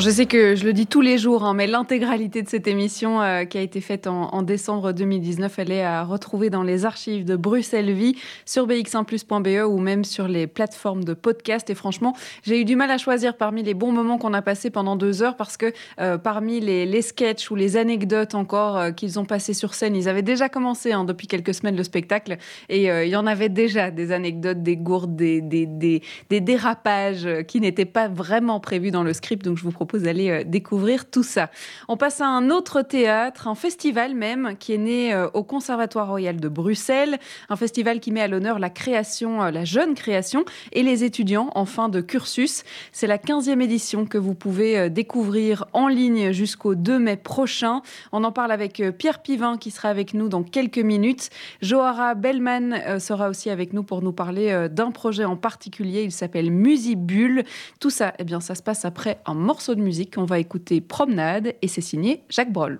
je 0.00 0.10
sais 0.10 0.26
que 0.26 0.56
je 0.56 0.64
le 0.64 0.72
dis 0.72 0.86
tous 0.86 1.00
les 1.00 1.16
jours, 1.16 1.44
hein, 1.44 1.54
mais 1.54 1.66
l'intégralité 1.66 2.42
de 2.42 2.48
cette 2.48 2.66
émission 2.66 3.22
euh, 3.22 3.44
qui 3.44 3.56
a 3.56 3.62
été 3.62 3.80
faite 3.80 4.06
en, 4.06 4.42
décembre 4.42 4.92
2019, 4.92 5.58
elle 5.58 5.72
est 5.72 5.82
à 5.82 6.04
retrouver 6.04 6.50
dans 6.50 6.62
les 6.62 6.84
archives 6.84 7.24
de 7.24 7.34
Bruxelles 7.36 7.92
Vie 7.92 8.14
sur 8.44 8.66
bx1plus.be 8.66 9.66
ou 9.66 9.78
même 9.78 10.04
sur 10.04 10.28
les 10.28 10.46
plateformes 10.46 11.04
de 11.04 11.14
podcast. 11.14 11.70
Et 11.70 11.74
franchement, 11.74 12.14
j'ai 12.42 12.60
eu 12.60 12.64
du 12.64 12.76
mal 12.76 12.90
à 12.90 12.98
choisir 12.98 13.36
parmi 13.36 13.62
les 13.62 13.74
bons 13.74 13.92
moments 13.92 14.18
qu'on 14.18 14.34
a 14.34 14.42
passés 14.42 14.70
pendant 14.70 14.96
deux 14.96 15.22
heures 15.22 15.36
parce 15.36 15.56
que 15.56 15.72
euh, 16.00 16.18
parmi 16.18 16.60
les, 16.60 16.84
les, 16.84 17.02
sketchs 17.02 17.50
ou 17.50 17.54
les 17.54 17.76
anecdotes 17.76 18.34
encore 18.34 18.76
euh, 18.76 18.90
qu'ils 18.90 19.18
ont 19.18 19.24
passées 19.24 19.54
sur 19.54 19.72
scène, 19.72 19.96
ils 19.96 20.08
avaient 20.08 20.22
déjà 20.22 20.48
commencé 20.48 20.92
hein, 20.92 21.04
depuis 21.04 21.26
quelques 21.26 21.54
semaines 21.54 21.76
le 21.76 21.84
spectacle 21.84 22.36
et 22.68 22.86
il 22.86 23.08
y 23.08 23.16
en 23.16 23.26
avait 23.26 23.48
déjà 23.48 23.90
des 23.90 24.12
anecdotes, 24.12 24.62
des 24.62 24.76
gourdes, 24.76 25.16
des, 25.16 25.40
des, 25.40 25.66
des, 25.66 26.02
des 26.28 26.40
dérapages 26.40 27.28
qui 27.48 27.60
n'étaient 27.60 27.84
pas 27.84 28.08
vraiment 28.08 28.60
prévus 28.60 28.90
dans 28.90 29.02
le 29.02 29.12
script. 29.12 29.44
Donc 29.44 29.56
je 29.56 29.62
vous 29.62 29.70
propose 29.70 29.85
propose 29.86 30.02
d'aller 30.02 30.30
euh, 30.30 30.44
découvrir 30.44 31.08
tout 31.08 31.22
ça. 31.22 31.48
On 31.86 31.96
passe 31.96 32.20
à 32.20 32.26
un 32.26 32.50
autre 32.50 32.82
théâtre, 32.82 33.46
un 33.46 33.54
festival 33.54 34.16
même, 34.16 34.56
qui 34.58 34.72
est 34.72 34.78
né 34.78 35.14
euh, 35.14 35.28
au 35.32 35.44
Conservatoire 35.44 36.08
Royal 36.08 36.40
de 36.40 36.48
Bruxelles, 36.48 37.18
un 37.48 37.56
festival 37.56 38.00
qui 38.00 38.10
met 38.10 38.20
à 38.20 38.26
l'honneur 38.26 38.58
la 38.58 38.68
création, 38.68 39.44
euh, 39.44 39.50
la 39.52 39.64
jeune 39.64 39.94
création 39.94 40.44
et 40.72 40.82
les 40.82 41.04
étudiants 41.04 41.50
en 41.54 41.66
fin 41.66 41.88
de 41.88 42.00
cursus. 42.00 42.64
C'est 42.90 43.06
la 43.06 43.18
15e 43.18 43.60
édition 43.60 44.06
que 44.06 44.18
vous 44.18 44.34
pouvez 44.34 44.90
découvrir 44.90 45.66
en 45.72 45.86
ligne 45.86 46.32
jusqu'au 46.32 46.74
2 46.74 46.98
mai 46.98 47.16
prochain. 47.16 47.82
On 48.10 48.24
en 48.24 48.32
parle 48.32 48.50
avec 48.50 48.82
Pierre 48.98 49.22
Pivin 49.22 49.56
qui 49.56 49.70
sera 49.70 49.88
avec 49.88 50.14
nous 50.14 50.28
dans 50.28 50.42
quelques 50.42 50.78
minutes. 50.78 51.30
Johara 51.62 52.14
Bellman 52.14 52.98
sera 52.98 53.28
aussi 53.28 53.50
avec 53.50 53.72
nous 53.72 53.84
pour 53.84 54.02
nous 54.02 54.12
parler 54.12 54.68
d'un 54.70 54.90
projet 54.90 55.24
en 55.24 55.36
particulier. 55.36 56.02
Il 56.02 56.12
s'appelle 56.12 56.50
Musibule. 56.50 57.44
Tout 57.80 57.90
ça, 57.90 58.14
eh 58.18 58.24
bien, 58.24 58.40
ça 58.40 58.54
se 58.54 58.62
passe 58.62 58.84
après 58.84 59.20
un 59.26 59.34
morceau 59.34 59.74
de 59.74 59.75
musique. 59.82 60.14
On 60.16 60.24
va 60.24 60.38
écouter 60.38 60.80
Promenade 60.80 61.54
et 61.62 61.68
c'est 61.68 61.80
signé 61.80 62.22
Jacques 62.28 62.52
Brol. 62.52 62.78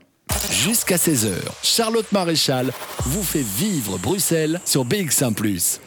Jusqu'à 0.50 0.96
16h, 0.96 1.32
Charlotte 1.62 2.10
Maréchal 2.12 2.72
vous 3.04 3.22
fait 3.22 3.44
vivre 3.44 3.98
Bruxelles 3.98 4.60
sur 4.64 4.84
BX1⁇ 4.84 5.34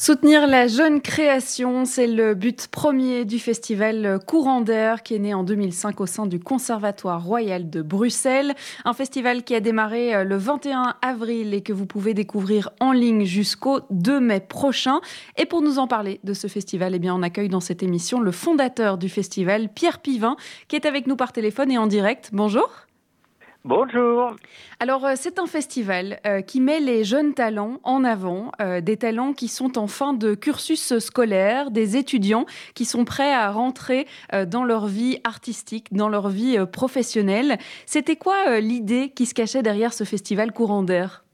Soutenir 0.00 0.46
la 0.46 0.68
jeune 0.68 1.00
création, 1.00 1.84
c'est 1.84 2.06
le 2.06 2.36
but 2.36 2.68
premier 2.68 3.24
du 3.24 3.40
festival 3.40 4.20
Courant 4.24 4.60
d'air 4.60 5.02
qui 5.02 5.16
est 5.16 5.18
né 5.18 5.34
en 5.34 5.42
2005 5.42 6.00
au 6.00 6.06
sein 6.06 6.26
du 6.26 6.38
Conservatoire 6.38 7.24
royal 7.24 7.68
de 7.68 7.82
Bruxelles. 7.82 8.54
Un 8.84 8.92
festival 8.92 9.42
qui 9.42 9.56
a 9.56 9.60
démarré 9.60 10.14
euh, 10.14 10.22
le 10.22 10.36
21 10.36 10.94
avril 11.02 11.52
et 11.52 11.62
que 11.62 11.72
vous 11.72 11.84
pouvez 11.84 12.14
découvrir 12.14 12.70
en 12.78 12.92
ligne 12.92 13.24
jusqu'au 13.24 13.80
2 13.90 14.20
mai 14.20 14.38
prochain. 14.38 15.00
Et 15.36 15.46
pour 15.46 15.62
nous 15.62 15.80
en 15.80 15.88
parler 15.88 16.20
de 16.22 16.32
ce 16.32 16.46
festival, 16.46 16.94
eh 16.94 17.00
bien, 17.00 17.12
on 17.12 17.24
accueille 17.24 17.48
dans 17.48 17.58
cette 17.58 17.82
émission 17.82 18.20
le 18.20 18.30
fondateur 18.30 18.98
du 18.98 19.08
festival, 19.08 19.68
Pierre 19.68 19.98
Pivin, 19.98 20.36
qui 20.68 20.76
est 20.76 20.86
avec 20.86 21.08
nous 21.08 21.16
par 21.16 21.32
téléphone 21.32 21.72
et 21.72 21.78
en 21.78 21.88
direct. 21.88 22.30
Bonjour. 22.32 22.87
Bonjour. 23.68 24.34
Alors, 24.80 25.04
euh, 25.04 25.12
c'est 25.14 25.38
un 25.38 25.46
festival 25.46 26.20
euh, 26.24 26.40
qui 26.40 26.58
met 26.58 26.80
les 26.80 27.04
jeunes 27.04 27.34
talents 27.34 27.80
en 27.82 28.02
avant, 28.02 28.50
euh, 28.62 28.80
des 28.80 28.96
talents 28.96 29.34
qui 29.34 29.48
sont 29.48 29.76
en 29.76 29.86
fin 29.86 30.14
de 30.14 30.34
cursus 30.34 30.98
scolaire, 31.00 31.70
des 31.70 31.98
étudiants 31.98 32.46
qui 32.74 32.86
sont 32.86 33.04
prêts 33.04 33.30
à 33.30 33.50
rentrer 33.50 34.06
dans 34.46 34.64
leur 34.64 34.86
vie 34.86 35.18
artistique, 35.22 35.92
dans 35.92 36.08
leur 36.08 36.30
vie 36.30 36.56
professionnelle. 36.72 37.58
C'était 37.84 38.16
quoi 38.16 38.58
l'idée 38.58 39.10
qui 39.10 39.26
se 39.26 39.34
cachait 39.34 39.62
derrière 39.62 39.92
ce 39.92 40.04
festival 40.04 40.52
courant 40.52 40.82
d'air? 40.82 41.24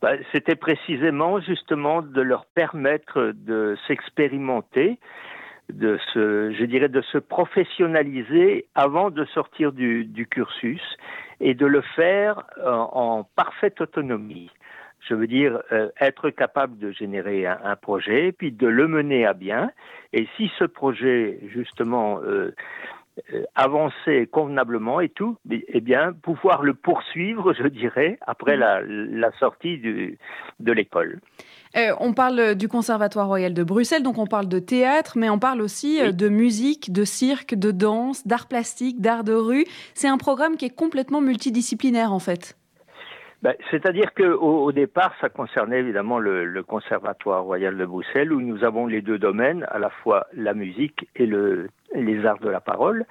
Bah, 0.00 0.14
C'était 0.32 0.56
précisément 0.56 1.40
justement 1.40 2.02
de 2.02 2.20
leur 2.20 2.46
permettre 2.46 3.32
de 3.36 3.76
s'expérimenter 3.86 4.98
de 5.70 5.98
se, 6.12 6.52
je 6.52 6.64
dirais, 6.64 6.88
de 6.88 7.00
se 7.00 7.18
professionnaliser 7.18 8.66
avant 8.74 9.10
de 9.10 9.24
sortir 9.26 9.72
du, 9.72 10.26
cursus 10.30 10.82
et 11.40 11.54
de 11.54 11.66
le 11.66 11.80
faire 11.80 12.44
euh, 12.58 12.70
en, 12.72 13.24
parfaite 13.36 13.80
autonomie. 13.80 14.50
Je 15.00 15.14
veux 15.14 15.26
dire, 15.26 15.60
euh, 15.72 15.88
être 16.00 16.30
capable 16.30 16.78
de 16.78 16.92
générer 16.92 17.46
un, 17.46 17.74
projet, 17.74 18.30
puis 18.32 18.52
de 18.52 18.68
le 18.68 18.86
mener 18.86 19.26
à 19.26 19.32
bien. 19.32 19.72
Et 20.12 20.28
si 20.36 20.50
ce 20.58 20.64
projet, 20.64 21.40
justement, 21.48 22.20
euh, 22.22 22.54
avançait 23.56 24.26
convenablement 24.26 25.00
et 25.00 25.08
tout, 25.08 25.36
eh 25.50 25.80
bien, 25.80 26.12
pouvoir 26.12 26.62
le 26.62 26.74
poursuivre, 26.74 27.52
je 27.58 27.66
dirais, 27.66 28.18
après 28.22 28.56
mmh. 28.56 29.18
la, 29.18 29.32
sortie 29.38 29.78
de 29.78 30.72
l'école. 30.72 31.20
Euh, 31.76 31.94
on 32.00 32.12
parle 32.12 32.54
du 32.54 32.68
Conservatoire 32.68 33.26
royal 33.26 33.54
de 33.54 33.62
Bruxelles, 33.62 34.02
donc 34.02 34.18
on 34.18 34.26
parle 34.26 34.48
de 34.48 34.58
théâtre, 34.58 35.14
mais 35.16 35.30
on 35.30 35.38
parle 35.38 35.62
aussi 35.62 36.02
euh, 36.02 36.12
de 36.12 36.28
musique, 36.28 36.92
de 36.92 37.04
cirque, 37.04 37.54
de 37.54 37.70
danse, 37.70 38.26
d'art 38.26 38.46
plastique, 38.46 39.00
d'art 39.00 39.24
de 39.24 39.32
rue. 39.32 39.64
C'est 39.94 40.08
un 40.08 40.18
programme 40.18 40.56
qui 40.56 40.66
est 40.66 40.76
complètement 40.76 41.22
multidisciplinaire 41.22 42.12
en 42.12 42.18
fait. 42.18 42.58
Ben, 43.40 43.54
c'est-à-dire 43.70 44.12
qu'au 44.14 44.64
au 44.64 44.70
départ, 44.70 45.14
ça 45.20 45.28
concernait 45.28 45.80
évidemment 45.80 46.18
le, 46.18 46.62
Conservatoire 46.62 47.42
royal 47.42 47.76
de 47.76 47.84
Bruxelles, 47.84 48.32
où 48.32 48.40
nous 48.40 48.62
avons 48.62 48.86
les 48.86 49.02
deux 49.02 49.18
domaines, 49.18 49.66
à 49.70 49.78
la 49.78 49.90
fois 49.90 50.26
la 50.32 50.54
musique 50.54 51.08
et 51.16 51.26
les 51.26 52.24
arts 52.24 52.38
de 52.38 52.50
la 52.50 52.60
parole. 52.60 53.04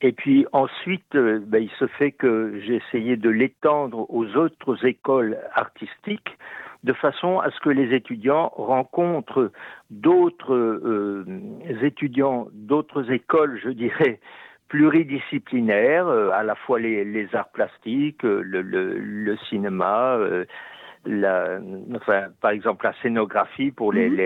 Et 0.00 0.12
puis 0.12 0.46
ensuite, 0.52 1.14
euh, 1.16 1.40
ben, 1.44 1.60
il 1.60 1.70
se 1.78 1.86
fait 1.86 2.12
que 2.12 2.60
j'ai 2.64 2.76
essayé 2.76 3.16
de 3.16 3.30
l'étendre 3.30 4.06
aux 4.10 4.36
autres 4.36 4.86
écoles 4.86 5.38
artistiques 5.54 6.38
de 6.84 6.92
façon 6.92 7.40
à 7.40 7.50
ce 7.50 7.60
que 7.60 7.70
les 7.70 7.94
étudiants 7.94 8.52
rencontrent 8.56 9.50
d'autres 9.90 10.54
euh, 10.54 11.24
étudiants 11.82 12.48
d'autres 12.52 13.10
écoles, 13.10 13.60
je 13.62 13.70
dirais, 13.70 14.20
pluridisciplinaires, 14.68 16.06
euh, 16.06 16.30
à 16.30 16.42
la 16.42 16.54
fois 16.54 16.78
les, 16.78 17.28
arts 17.34 17.50
plastiques, 17.50 18.22
le, 18.22 18.62
le 18.62 19.36
cinéma, 19.48 20.18
la, 21.08 21.58
enfin, 21.94 22.26
par 22.40 22.50
exemple 22.50 22.84
la 22.84 22.92
scénographie 23.02 23.70
pour 23.70 23.92
les, 23.92 24.10
mhm. 24.10 24.16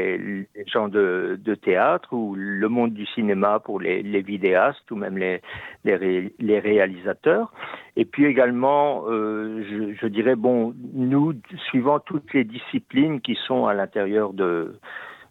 les, 0.54 0.66
gens 0.66 0.88
de, 0.88 1.38
de, 1.40 1.54
théâtre 1.54 2.12
ou 2.12 2.34
le 2.34 2.68
monde 2.68 2.92
du 2.92 3.06
cinéma 3.06 3.60
pour 3.60 3.80
les, 3.80 4.02
les 4.02 4.20
vidéastes 4.20 4.90
ou 4.90 4.96
même 4.96 5.16
les, 5.16 5.40
les, 5.84 6.58
réalisateurs. 6.58 7.52
Et 7.96 8.04
puis 8.04 8.24
également, 8.24 9.04
euh, 9.08 9.62
je, 9.70 9.94
je, 9.94 10.06
dirais, 10.08 10.34
bon, 10.34 10.74
nous, 10.92 11.34
suivant 11.70 12.00
toutes 12.00 12.34
les 12.34 12.44
disciplines 12.44 13.20
qui 13.20 13.38
sont 13.46 13.66
à 13.66 13.74
l'intérieur 13.74 14.32
de, 14.32 14.74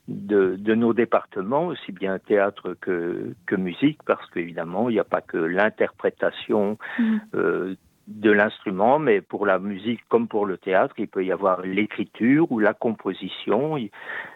de, 0.07 0.55
de, 0.57 0.73
nos 0.73 0.93
départements, 0.93 1.67
aussi 1.67 1.91
bien 1.91 2.17
théâtre 2.17 2.75
que, 2.79 3.33
que 3.45 3.55
musique, 3.55 3.99
parce 4.05 4.29
qu'évidemment, 4.29 4.89
il 4.89 4.93
n'y 4.93 4.99
a 4.99 5.05
pas 5.05 5.21
que 5.21 5.37
l'interprétation 5.37 6.77
mhm. 6.97 7.21
euh, 7.35 7.75
de 8.07 8.31
l'instrument, 8.31 8.99
mais 8.99 9.21
pour 9.21 9.45
la 9.45 9.59
musique 9.59 10.01
comme 10.09 10.27
pour 10.27 10.45
le 10.45 10.57
théâtre, 10.57 10.95
il 10.97 11.07
peut 11.07 11.23
y 11.23 11.31
avoir 11.31 11.61
l'écriture 11.61 12.51
ou 12.51 12.59
la 12.59 12.73
composition, 12.73 13.77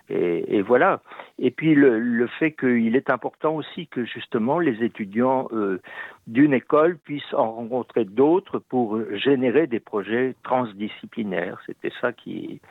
et, 0.10 0.62
voilà. 0.62 1.02
Et 1.40 1.52
puis 1.52 1.74
le, 1.76 2.28
fait 2.40 2.52
qu'il 2.52 2.96
est 2.96 3.10
important 3.10 3.56
aussi 3.56 3.88
que 3.88 4.06
justement 4.06 4.60
les 4.60 4.84
étudiants 4.84 5.48
euh, 5.52 5.82
d'une 6.28 6.54
école 6.54 6.98
puissent 6.98 7.34
en 7.34 7.52
rencontrer 7.52 8.06
d'autres 8.06 8.60
pour 8.60 9.00
générer 9.14 9.68
des 9.68 9.80
projets 9.80 10.36
transdisciplinaires. 10.44 11.60
C'était 11.66 11.92
ça 12.02 12.14
qui 12.14 12.62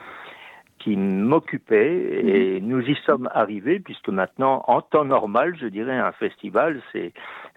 qui 0.85 0.96
m'occupait 0.96 2.20
et 2.26 2.61
mhm. 2.61 2.68
nous 2.68 2.80
y 2.83 2.94
sommes 3.07 3.28
arrivés 3.33 3.80
puisque 3.80 4.11
maintenant, 4.11 4.64
en 4.66 4.83
temps 4.83 5.04
normal, 5.04 5.57
je 5.59 5.66
dirais, 5.66 5.96
un 5.96 6.12
festival, 6.12 6.83
c'est 6.92 7.12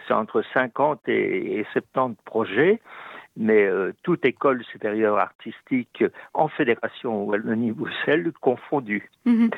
entre 0.10 0.44
50 0.54 1.10
et 1.10 1.66
70 1.74 2.16
projets 2.24 2.80
mais 3.38 3.66
euh, 3.66 3.94
toute 4.04 4.26
école 4.26 4.64
supérieure 4.66 5.18
artistique 5.18 6.04
en 6.34 6.48
fédération 6.48 7.24
Wallonie-Bruxelles 7.24 8.32
confondue. 8.42 9.10
Mhm. 9.26 9.50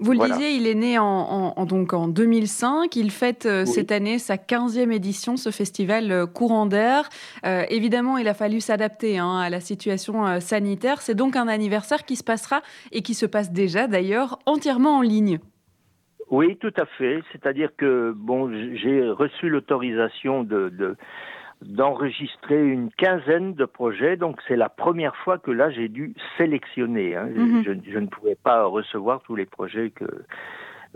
Vous 0.00 0.12
le 0.12 0.20
disiez, 0.28 0.50
il 0.50 0.68
est 0.68 0.76
né 0.76 0.96
en, 0.96 1.64
donc 1.66 1.92
en 1.92 2.06
2005. 2.06 2.94
Il 2.94 3.10
fête 3.10 3.46
euh, 3.46 3.64
cette 3.64 3.90
année 3.90 4.20
sa 4.20 4.36
15e 4.36 4.92
édition, 4.92 5.36
ce 5.36 5.50
festival 5.50 6.12
euh, 6.12 6.24
courant 6.24 6.66
d'air. 6.66 7.08
évidemment, 7.44 8.16
il 8.16 8.28
a 8.28 8.34
fallu 8.34 8.60
s'adapter 8.60 9.18
hein, 9.18 9.38
à 9.38 9.50
la 9.50 9.58
situation 9.58 10.38
sanitaire. 10.38 11.02
C'est 11.02 11.16
donc 11.16 11.34
un 11.34 11.48
anniversaire 11.48 12.04
qui 12.04 12.14
se 12.14 12.22
passera 12.22 12.62
et 12.92 13.02
qui 13.02 13.14
se 13.14 13.26
passe 13.26 13.50
déjà 13.50 13.88
d'ailleurs 13.88 14.38
entièrement 14.46 14.98
en 14.98 15.02
ligne. 15.02 15.40
Oui, 16.30 16.56
tout 16.58 16.74
à 16.76 16.86
fait. 16.86 17.20
C'est-à-dire 17.32 17.70
que 17.76 18.12
bon, 18.14 18.52
j'ai 18.76 19.08
reçu 19.08 19.48
l'autorisation 19.48 20.44
de, 20.44 20.68
de 20.68 20.96
d'enregistrer 21.62 22.62
une 22.64 22.90
quinzaine 22.92 23.54
de 23.54 23.64
projets. 23.64 24.16
Donc 24.16 24.40
c'est 24.46 24.56
la 24.56 24.68
première 24.68 25.16
fois 25.16 25.38
que 25.38 25.50
là 25.50 25.70
j'ai 25.70 25.88
dû 25.88 26.14
sélectionner. 26.36 27.16
Hein. 27.16 27.28
Mhm. 27.34 27.64
Je, 27.64 27.92
je 27.92 27.98
ne 27.98 28.06
pouvais 28.06 28.36
pas 28.36 28.64
recevoir 28.64 29.20
tous 29.22 29.34
les 29.36 29.46
projets 29.46 29.90
que 29.90 30.04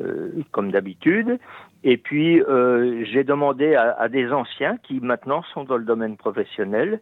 euh, 0.00 0.30
comme 0.52 0.70
d'habitude. 0.70 1.38
Et 1.84 1.96
puis 1.96 2.40
euh, 2.42 3.04
j'ai 3.04 3.24
demandé 3.24 3.74
à, 3.74 3.92
à 3.98 4.08
des 4.08 4.32
anciens 4.32 4.76
qui 4.82 5.00
maintenant 5.00 5.42
sont 5.52 5.64
dans 5.64 5.76
le 5.76 5.84
domaine 5.84 6.16
professionnel 6.16 7.00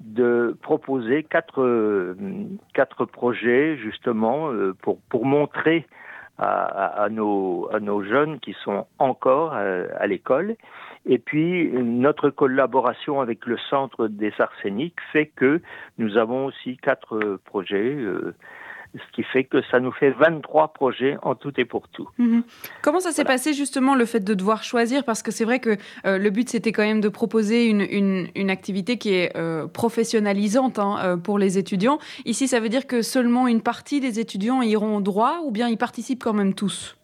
de 0.00 0.56
proposer 0.62 1.22
quatre 1.24 2.16
quatre 2.72 3.04
projets 3.04 3.76
justement 3.76 4.50
euh, 4.50 4.72
pour 4.80 4.98
pour 5.10 5.26
montrer 5.26 5.86
à, 6.38 6.46
à, 6.46 7.02
à 7.04 7.08
nos 7.10 7.68
à 7.72 7.80
nos 7.80 8.02
jeunes 8.02 8.40
qui 8.40 8.56
sont 8.64 8.86
encore 8.98 9.52
à, 9.52 9.64
à 9.98 10.06
l'école 10.06 10.56
et 11.06 11.18
puis, 11.18 11.70
notre 11.72 12.30
collaboration 12.30 13.20
avec 13.20 13.46
le 13.46 13.56
Centre 13.70 14.06
des 14.08 14.32
Arséniques 14.38 14.98
fait 15.12 15.26
que 15.34 15.60
nous 15.98 16.16
avons 16.18 16.46
aussi 16.46 16.76
quatre 16.76 17.38
projets, 17.44 17.94
euh, 17.94 18.34
ce 18.94 19.12
qui 19.14 19.22
fait 19.22 19.44
que 19.44 19.62
ça 19.70 19.78
nous 19.80 19.92
fait 19.92 20.10
23 20.10 20.72
projets 20.72 21.16
en 21.22 21.34
tout 21.36 21.52
et 21.58 21.64
pour 21.64 21.88
tout. 21.88 22.08
Mhm. 22.18 22.42
Comment 22.82 23.00
ça 23.00 23.12
s'est 23.12 23.22
Voilà. 23.22 23.36
passé 23.36 23.54
justement 23.54 23.94
le 23.94 24.04
fait 24.04 24.20
de 24.20 24.34
devoir 24.34 24.62
choisir? 24.64 25.04
Parce 25.04 25.22
que 25.22 25.30
c'est 25.30 25.44
vrai 25.44 25.58
que 25.60 25.76
euh, 26.06 26.18
le 26.18 26.28
but 26.30 26.48
c'était 26.48 26.72
quand 26.72 26.82
même 26.82 27.00
de 27.00 27.08
proposer 27.08 27.66
une, 27.66 27.80
une, 27.82 28.26
une 28.34 28.50
activité 28.50 28.98
qui 28.98 29.14
est 29.14 29.36
euh, 29.36 29.66
professionnalisante 29.68 30.78
hein, 30.78 31.18
pour 31.22 31.38
les 31.38 31.56
étudiants. 31.56 31.98
Ici, 32.24 32.48
ça 32.48 32.58
veut 32.60 32.68
dire 32.68 32.86
que 32.86 33.00
seulement 33.02 33.46
une 33.48 33.62
partie 33.62 34.00
des 34.00 34.18
étudiants 34.20 34.60
iront 34.60 34.96
au 34.96 35.00
droit 35.00 35.38
ou 35.44 35.50
bien 35.52 35.68
ils 35.68 35.78
participent 35.78 36.22
quand 36.22 36.34
même 36.34 36.54
tous? 36.54 36.96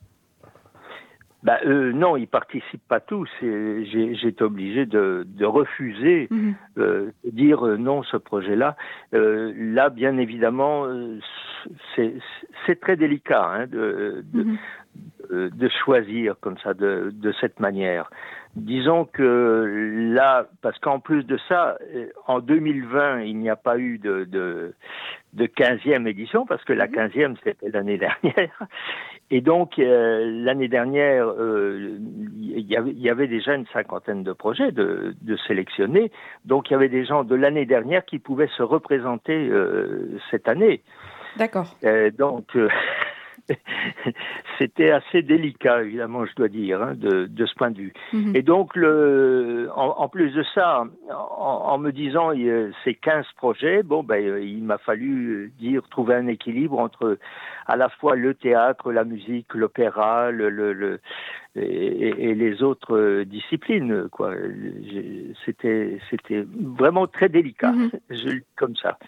Bah, 1.47 1.61
euh, 1.65 1.93
non, 1.93 2.17
ils 2.17 2.27
participent 2.27 2.89
pas 2.89 2.99
tous. 2.99 3.31
et 3.41 3.85
J'ai 3.85 4.27
été 4.27 4.43
obligé 4.43 4.85
de, 4.85 5.25
de 5.25 5.45
refuser, 5.45 6.27
Mhm. 6.29 6.55
euh, 6.79 7.11
de 7.25 7.31
dire 7.31 7.65
euh, 7.65 7.77
non 7.77 8.03
ce 8.03 8.17
projet-là. 8.17 8.77
Euh, 9.15 9.53
là, 9.57 9.89
bien 9.89 10.19
évidemment, 10.19 10.87
euh, 10.87 11.21
c'est 11.95 12.81
très 12.81 12.97
délicat 12.97 13.45
hein, 13.49 13.67
de, 13.69 14.25
de, 14.35 14.43
Mhm. 14.43 14.57
euh, 15.31 15.49
de 15.51 15.69
choisir 15.85 16.35
comme 16.41 16.59
ça 16.59 16.75
de, 16.75 17.11
de 17.15 17.33
cette 17.41 17.61
manière. 17.61 18.11
Disons 18.57 19.05
que 19.05 20.11
là, 20.15 20.47
parce 20.63 20.79
qu'en 20.81 20.99
plus 20.99 21.23
de 21.25 21.39
ça, 21.49 21.77
en 22.27 22.41
2020, 22.41 23.21
il 23.21 23.37
n'y 23.39 23.51
a 23.51 23.57
pas 23.57 23.79
eu 23.79 23.99
de, 23.99 24.25
de, 24.25 24.73
de 25.35 25.47
15e 25.47 26.07
édition, 26.09 26.47
parce 26.47 26.65
que 26.65 26.73
la 26.73 26.89
15e, 26.89 27.37
c'était 27.45 27.69
l'année 27.69 27.99
dernière. 28.07 28.59
Et 29.31 29.41
donc, 29.41 29.79
euh, 29.79 30.25
l'année 30.45 30.69
dernière, 30.69 31.27
euh, 31.27 31.99
il 32.39 32.61
y, 32.61 32.77
avait, 32.77 32.93
y 32.93 33.11
avait 33.11 33.27
déjà 33.27 33.55
une 33.55 33.67
cinquantaine 33.73 34.23
de 34.23 34.33
projets 34.33 34.71
de, 34.71 35.17
de 35.21 35.37
sélectionnés. 35.49 36.13
Donc, 36.45 36.71
il 36.71 36.75
y 36.75 36.77
avait 36.77 36.89
des 36.89 37.05
gens 37.05 37.25
de 37.25 37.35
l'année 37.35 37.67
dernière 37.67 38.05
qui 38.05 38.21
pouvaient 38.21 38.51
se 38.57 38.63
représenter 38.63 39.49
euh, 39.49 40.17
cette 40.31 40.49
année. 40.49 40.83
D'accord. 41.37 41.77
Euh, 41.85 42.11
donc, 42.11 42.45
euh, 42.55 42.69
c'était 44.59 44.91
assez 44.91 45.23
délicat, 45.23 45.83
évidemment, 45.83 46.25
je 46.27 46.35
dois 46.35 46.49
dire, 46.49 46.83
hein, 46.83 46.95
de, 46.95 47.27
de 47.27 47.47
ce 47.47 47.55
point 47.55 47.71
de 47.71 47.79
vue. 47.79 47.93
Mhm. 48.13 48.35
Et 48.35 48.43
donc, 48.43 48.75
le, 48.77 49.69
en, 49.75 49.95
en 49.99 50.09
plus 50.09 50.31
de 50.33 50.43
ça, 50.55 50.85
en, 51.11 51.43
en 51.43 51.79
me 51.79 51.93
disant 51.93 52.33
il 52.33 52.73
ces 52.85 52.95
15 52.95 53.27
projets, 53.37 53.83
bon, 53.83 54.03
ben, 54.03 54.43
il 54.43 54.65
m'a 54.65 54.79
fallu 54.79 55.53
dire 55.59 55.83
trouver 55.91 56.15
un 56.15 56.27
équilibre 56.27 56.79
entre 56.79 57.19
à 57.67 57.77
la 57.77 57.89
fois 57.89 58.17
le 58.17 58.35
théâtre, 58.35 58.93
la 58.93 59.05
musique, 59.05 59.55
l'opéra, 59.55 60.31
le, 60.31 60.49
le, 60.51 60.73
le- 60.73 61.01
et, 61.57 62.31
et 62.31 62.35
les 62.35 62.63
autres 62.63 62.97
euh, 62.97 63.25
disciplines. 63.25 64.09
Quoi. 64.11 64.35
C'était, 65.45 65.99
c'était 66.11 66.45
vraiment 66.61 67.07
très 67.07 67.29
délicat, 67.29 67.73
Mhm. 67.73 67.91
je 68.11 68.29
comme 68.57 68.75
ça. 68.77 68.99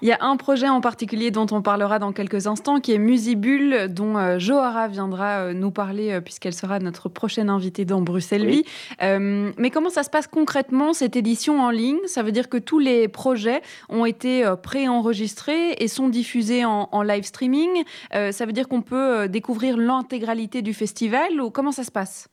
Il 0.00 0.08
y 0.08 0.12
a 0.12 0.18
un 0.20 0.36
projet 0.36 0.68
en 0.68 0.80
particulier 0.80 1.30
dont 1.30 1.46
on 1.50 1.62
parlera 1.62 1.98
dans 1.98 2.12
quelques 2.12 2.46
instants, 2.46 2.80
qui 2.80 2.92
est 2.92 2.98
Musibule, 2.98 3.88
dont 3.88 4.16
euh, 4.16 4.38
Johara 4.38 4.88
viendra 4.88 5.40
euh, 5.40 5.52
nous 5.52 5.70
parler, 5.70 6.20
puisqu'elle 6.24 6.52
sera 6.54 6.78
notre 6.78 7.08
prochaine 7.08 7.48
invitée 7.48 7.84
dans 7.84 8.00
Bruxelles 8.02 8.46
Vie. 8.46 8.64
Euh, 9.02 9.50
mais 9.56 9.70
comment 9.70 9.90
ça 9.90 10.02
se 10.02 10.10
passe 10.10 10.26
concrètement, 10.26 10.92
cette 10.92 11.16
édition 11.16 11.60
en 11.60 11.70
ligne? 11.70 11.98
Ça 12.06 12.22
veut 12.22 12.32
dire 12.32 12.48
que 12.48 12.58
tous 12.58 12.78
les 12.78 13.08
projets 13.08 13.60
ont 13.88 14.04
été 14.04 14.44
préenregistrés 14.62 15.72
et 15.78 15.88
sont 15.88 16.08
diffusés 16.08 16.64
en, 16.64 16.88
en 16.92 17.02
live 17.02 17.24
streaming. 17.24 17.70
Euh, 18.14 18.32
ça 18.32 18.46
veut 18.46 18.52
dire 18.52 18.68
qu'on 18.68 18.82
peut 18.82 19.28
découvrir 19.28 19.76
l'intégralité 19.76 20.62
du 20.62 20.74
festival 20.74 21.40
ou 21.40 21.50
comment 21.50 21.72
ça 21.72 21.84
se 21.84 21.90
passe 21.92 22.28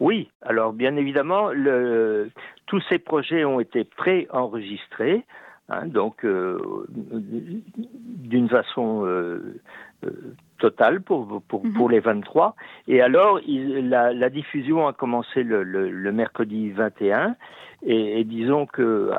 Oui, 0.00 0.30
alors 0.42 0.72
bien 0.72 0.96
évidemment, 0.96 1.50
le, 1.50 2.30
tous 2.66 2.80
ces 2.88 2.98
projets 2.98 3.44
ont 3.44 3.60
été 3.60 3.84
pré-enregistrés, 3.84 5.24
hein, 5.68 5.86
donc 5.86 6.24
euh, 6.24 6.58
d'une 6.96 8.48
façon 8.48 9.04
euh, 9.06 9.60
euh, 10.04 10.10
totale 10.58 11.00
pour, 11.02 11.42
pour, 11.48 11.64
Mhm. 11.64 11.72
pour 11.74 11.88
les 11.90 12.00
23. 12.00 12.54
Et 12.88 13.00
alors, 13.02 13.40
il- 13.46 13.88
la, 13.88 14.12
la 14.12 14.30
diffusion 14.30 14.86
a 14.88 14.92
commencé 14.92 15.42
le, 15.42 15.62
le, 15.62 15.90
le 15.90 16.12
mercredi 16.12 16.70
21. 16.70 17.36
Et, 17.84 18.20
et 18.20 18.24
disons 18.24 18.66
que, 18.66 19.10
euh, 19.12 19.16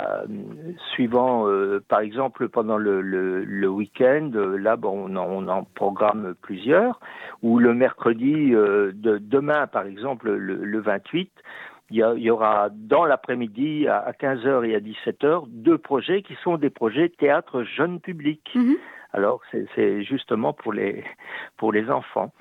suivant, 0.94 1.48
euh, 1.50 1.84
par 1.88 2.00
exemple, 2.00 2.48
pendant 2.48 2.78
le, 2.78 3.02
le, 3.02 3.44
le 3.44 3.68
week-end, 3.68 4.32
euh, 4.36 4.56
là, 4.58 4.78
bon, 4.78 5.08
on, 5.10 5.16
en, 5.18 5.28
on 5.30 5.48
en 5.50 5.64
programme 5.76 6.34
plusieurs. 6.42 7.00
Ou 7.42 7.60
le 7.60 7.74
mercredi 7.74 8.54
euh, 8.54 8.92
de 8.94 9.18
demain, 9.18 9.68
par 9.68 9.86
exemple, 9.86 10.32
le, 10.32 10.56
le 10.64 10.80
28, 10.80 11.30
il 11.90 11.98
y, 11.98 12.04
a- 12.04 12.14
il 12.16 12.24
y 12.24 12.30
aura 12.30 12.70
dans 12.72 13.04
l'après-midi 13.06 13.88
à, 13.88 13.98
à 14.00 14.12
15h 14.14 14.64
et 14.66 14.76
à 14.76 14.80
17h 14.80 15.44
deux 15.50 15.78
projets 15.78 16.22
qui 16.22 16.36
sont 16.44 16.56
des 16.58 16.70
projets 16.70 17.10
théâtre 17.10 17.64
jeune 17.64 18.00
public. 18.00 18.50
Mhm. 18.56 18.76
Alors, 19.12 19.42
c'est- 19.52 19.68
c'est 19.76 20.04
justement 20.04 20.54
pour 20.54 20.72
les, 20.74 21.04
pour 21.58 21.72
les 21.74 21.90
enfants, 21.92 22.32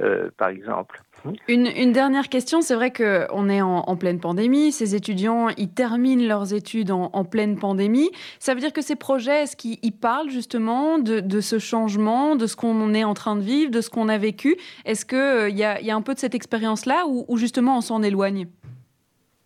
euh, 0.00 0.30
par 0.38 0.48
exemple. 0.48 1.00
Une, 1.48 1.92
dernière 1.92 2.28
question, 2.28 2.60
c'est 2.60 2.74
vrai 2.74 2.92
qu'on 2.92 3.48
est 3.48 3.62
en, 3.62 3.78
en 3.80 3.96
pleine 3.96 4.18
pandémie, 4.18 4.72
ces 4.72 4.94
étudiants, 4.94 5.48
ils 5.56 5.70
terminent 5.70 6.26
leurs 6.26 6.52
études 6.52 6.90
en, 6.90 7.24
pleine 7.24 7.56
pandémie. 7.56 8.10
Ça 8.38 8.54
veut 8.54 8.60
dire 8.60 8.72
que 8.72 8.82
ces 8.82 8.96
projets, 8.96 9.42
est-ce 9.42 9.56
qu'ils 9.56 9.78
ils 9.82 9.92
parlent 9.92 10.30
justement 10.30 10.98
de, 10.98 11.40
ce 11.40 11.58
changement, 11.58 12.36
de 12.36 12.46
ce 12.46 12.56
qu'on 12.56 12.94
est 12.94 13.04
en 13.04 13.14
train 13.14 13.36
de 13.36 13.40
vivre, 13.40 13.70
de 13.70 13.80
ce 13.80 13.90
qu'on 13.90 14.08
a 14.08 14.18
vécu? 14.18 14.56
Est-ce 14.84 15.06
qu'il 15.06 15.56
y, 15.56 15.64
a, 15.64 15.80
il 15.80 15.86
y 15.86 15.90
a 15.90 15.96
un 15.96 16.02
peu 16.02 16.14
de 16.14 16.18
cette 16.18 16.34
expérience-là 16.34 17.04
ou, 17.06 17.36
justement 17.36 17.78
on 17.78 17.80
s'en 17.80 18.02
éloigne? 18.02 18.48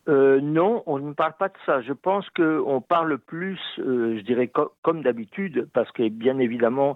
Euh, 0.09 0.39
non, 0.41 0.83
on 0.85 0.99
ne 0.99 1.11
parle 1.11 1.33
pas 1.37 1.49
de 1.49 1.53
ça. 1.65 1.81
Je 1.81 1.91
pense 1.91 2.25
qu'on 2.29 2.81
parle 2.81 3.17
plus, 3.17 3.59
euh, 3.79 4.17
je 4.17 4.21
dirais, 4.21 4.47
co- 4.47 4.71
comme 4.81 5.03
d'habitude, 5.03 5.67
parce 5.73 5.91
que 5.91 6.07
bien 6.07 6.39
évidemment, 6.39 6.95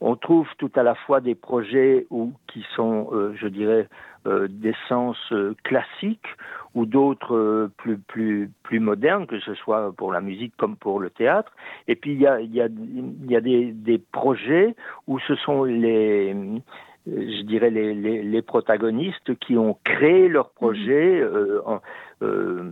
on 0.00 0.16
trouve 0.16 0.48
tout 0.58 0.70
à 0.74 0.82
la 0.82 0.94
fois 0.94 1.20
des 1.20 1.34
projets 1.34 2.06
où, 2.10 2.32
qui 2.48 2.64
sont, 2.74 3.10
euh, 3.12 3.34
je 3.40 3.46
dirais, 3.46 3.88
euh, 3.88 4.07
d'essence 4.26 5.32
euh, 5.32 5.54
classique 5.64 6.26
ou 6.74 6.86
d'autres 6.86 7.34
euh, 7.34 7.72
plus, 7.76 7.98
plus, 7.98 8.50
plus 8.62 8.80
modernes, 8.80 9.26
que 9.26 9.40
ce 9.40 9.54
soit 9.54 9.92
pour 9.96 10.12
la 10.12 10.20
musique 10.20 10.54
comme 10.56 10.76
pour 10.76 11.00
le 11.00 11.10
théâtre. 11.10 11.52
Et 11.86 11.96
puis, 11.96 12.12
il 12.12 12.20
y 12.20 12.26
a, 12.26 12.40
il 12.40 12.54
y 12.54 12.60
a, 12.60 12.66
il 12.66 13.30
y 13.30 13.36
a 13.36 13.40
des, 13.40 13.72
des 13.72 13.98
projets 13.98 14.74
où 15.06 15.18
ce 15.20 15.34
sont 15.34 15.64
les, 15.64 16.34
euh, 16.34 16.58
je 17.06 17.42
dirais, 17.42 17.70
les, 17.70 17.94
les, 17.94 18.22
les 18.22 18.42
protagonistes 18.42 19.38
qui 19.38 19.56
ont 19.56 19.78
créé 19.84 20.28
leur 20.28 20.50
projet 20.50 21.20
euh, 21.20 21.60
en, 21.66 21.80
euh, 22.22 22.70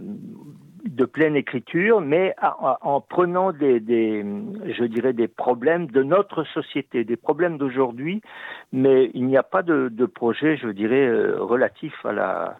de 0.86 1.04
pleine 1.04 1.36
écriture, 1.36 2.00
mais 2.00 2.34
en 2.60 3.00
prenant 3.00 3.52
des, 3.52 3.80
je 3.80 4.84
dirais, 4.84 5.12
des 5.12 5.28
problèmes 5.28 5.86
de 5.86 6.02
notre 6.02 6.44
société, 6.44 7.04
des 7.04 7.16
problèmes 7.16 7.58
d'aujourd'hui, 7.58 8.22
mais 8.72 9.10
il 9.14 9.26
n'y 9.26 9.36
a 9.36 9.42
pas 9.42 9.62
de, 9.62 10.06
projet, 10.06 10.56
je 10.56 10.68
dirais, 10.68 11.06
euh, 11.06 11.36
relatif 11.40 11.92
à 12.04 12.12
la, 12.12 12.56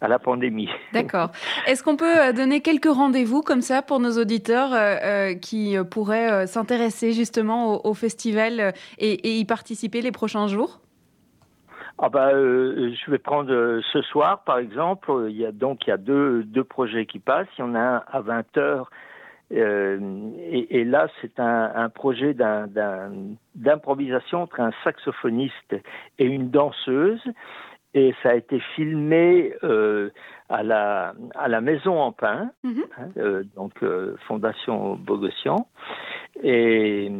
à 0.00 0.08
la 0.08 0.18
pandémie. 0.18 0.68
D'accord. 0.92 1.30
Est-ce 1.66 1.82
qu'on 1.82 1.96
peut 1.96 2.18
euh, 2.20 2.32
donner 2.32 2.60
quelques 2.60 2.92
rendez-vous 2.92 3.42
comme 3.42 3.62
ça 3.62 3.82
pour 3.82 4.00
nos 4.00 4.18
auditeurs 4.18 4.70
euh, 4.72 5.34
qui 5.34 5.76
pourraient 5.90 6.46
s'intéresser 6.46 7.12
justement 7.12 7.84
au, 7.86 7.94
festival 7.94 8.74
et 8.98 9.38
y 9.38 9.44
participer 9.44 10.00
les 10.00 10.12
prochains 10.12 10.48
jours? 10.48 10.80
Ah 11.98 12.08
bah, 12.08 12.30
euh, 12.34 12.92
je 12.92 13.10
vais 13.10 13.18
prendre 13.18 13.52
euh, 13.52 13.80
ce 13.92 14.02
soir, 14.02 14.42
par 14.44 14.58
exemple. 14.58 15.26
Il 15.28 15.36
y 15.36 15.46
a 15.46 15.52
donc 15.52 15.86
il 15.86 15.90
y 15.90 15.92
a 15.92 15.96
deux, 15.96 16.42
deux 16.42 16.64
projets 16.64 17.06
qui 17.06 17.18
passent. 17.20 17.46
Il 17.58 17.60
y 17.60 17.64
en 17.64 17.74
a 17.74 17.80
un 17.80 18.02
à 18.08 18.20
20 18.20 18.56
heures. 18.58 18.90
euh, 19.52 20.30
et, 20.38 20.80
et 20.80 20.84
là, 20.84 21.06
c'est 21.20 21.38
un, 21.38 21.70
un 21.74 21.88
projet 21.90 22.34
d'un- 22.34 22.66
d'un- 22.66 23.12
d'improvisation 23.54 24.42
entre 24.42 24.60
un 24.60 24.72
saxophoniste 24.82 25.76
et 26.18 26.24
une 26.24 26.50
danseuse. 26.50 27.22
Et 27.96 28.12
ça 28.24 28.30
a 28.30 28.34
été 28.34 28.58
filmé 28.74 29.54
euh, 29.62 30.10
à, 30.48 30.64
la, 30.64 31.14
à 31.36 31.46
la 31.46 31.60
Maison 31.60 32.00
en 32.00 32.10
Pin, 32.10 32.50
Mhm. 32.64 32.84
hein, 32.98 33.08
euh, 33.18 33.44
donc 33.54 33.72
euh, 33.84 34.16
Fondation 34.26 34.96
Bogossian. 34.96 35.68
Et, 36.42 37.12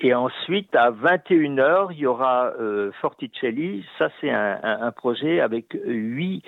Et 0.00 0.14
ensuite, 0.14 0.74
à 0.76 0.92
21h, 0.92 1.88
il 1.90 1.98
y 1.98 2.06
aura 2.06 2.52
euh, 2.60 2.92
Forticelli. 3.00 3.84
Ça, 3.98 4.10
c'est 4.20 4.30
un, 4.30 4.92
projet 4.92 5.40
avec 5.40 5.76
huit, 5.84 6.44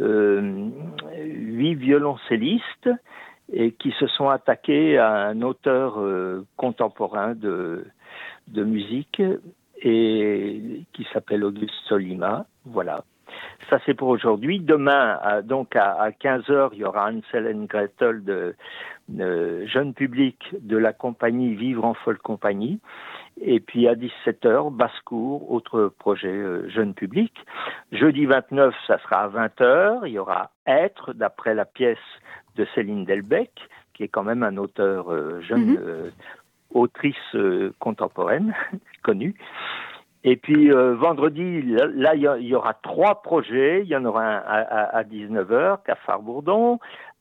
euh, 0.00 0.68
huit 1.16 1.74
violoncellistes 1.74 2.90
et 3.52 3.72
qui 3.72 3.90
se 3.98 4.06
sont 4.06 4.28
attaqués 4.28 4.98
à 4.98 5.14
un 5.14 5.42
auteur 5.42 5.98
euh, 5.98 6.46
contemporain 6.56 7.34
de, 7.34 7.84
de 8.46 8.62
musique 8.62 9.20
et 9.82 10.84
qui 10.92 11.06
s'appelle 11.12 11.42
Auguste 11.42 11.74
Solima. 11.88 12.46
Voilà. 12.64 13.02
Ça, 13.70 13.78
c'est 13.86 13.94
pour 13.94 14.08
aujourd'hui. 14.08 14.60
Demain, 14.60 15.18
donc 15.44 15.76
à, 15.76 16.10
15h, 16.10 16.70
il 16.72 16.78
y 16.78 16.84
aura 16.84 17.10
Ansel 17.10 17.66
Gretel 17.66 18.24
de, 18.24 18.54
de 19.08 19.66
jeune 19.66 19.94
public 19.94 20.54
de 20.60 20.76
la 20.76 20.92
compagnie 20.92 21.54
Vivre 21.54 21.84
en 21.84 21.94
folle 21.94 22.18
compagnie. 22.18 22.80
Et 23.40 23.60
puis 23.60 23.88
à 23.88 23.94
17h, 23.94 24.74
Basse-Cour, 24.74 25.50
autre 25.50 25.92
projet 25.98 26.28
euh, 26.28 26.68
jeune 26.68 26.94
public. 26.94 27.32
Jeudi 27.90 28.26
29, 28.26 28.74
ça 28.86 28.98
sera 28.98 29.24
à 29.24 29.28
20h. 29.28 30.02
Il 30.06 30.12
y 30.12 30.18
aura 30.18 30.50
Être, 30.66 31.12
d'après 31.12 31.54
la 31.54 31.64
pièce 31.64 31.98
de 32.56 32.66
Céline 32.74 33.04
Delbecq, 33.04 33.50
qui 33.94 34.04
est 34.04 34.08
quand 34.08 34.22
même 34.22 34.42
un 34.42 34.56
auteur 34.58 35.12
euh, 35.12 35.40
jeune, 35.40 35.72
mhm. 35.72 35.78
euh, 35.80 36.10
autrice 36.72 37.36
contemporaine, 37.78 38.54
connue. 39.02 39.34
Et 40.24 40.36
puis 40.36 40.70
vendredi, 40.70 41.62
là, 41.62 42.14
il 42.14 42.46
y, 42.46 42.54
aura 42.54 42.74
trois 42.74 43.22
projets. 43.22 43.82
Il 43.82 43.88
y 43.88 43.96
en 43.96 44.04
aura 44.04 44.22
un 44.22 44.38
à, 44.38 44.98
à 44.98 45.02
19h, 45.02 45.82
Cafard 45.84 46.22
Bourdon. 46.22 46.78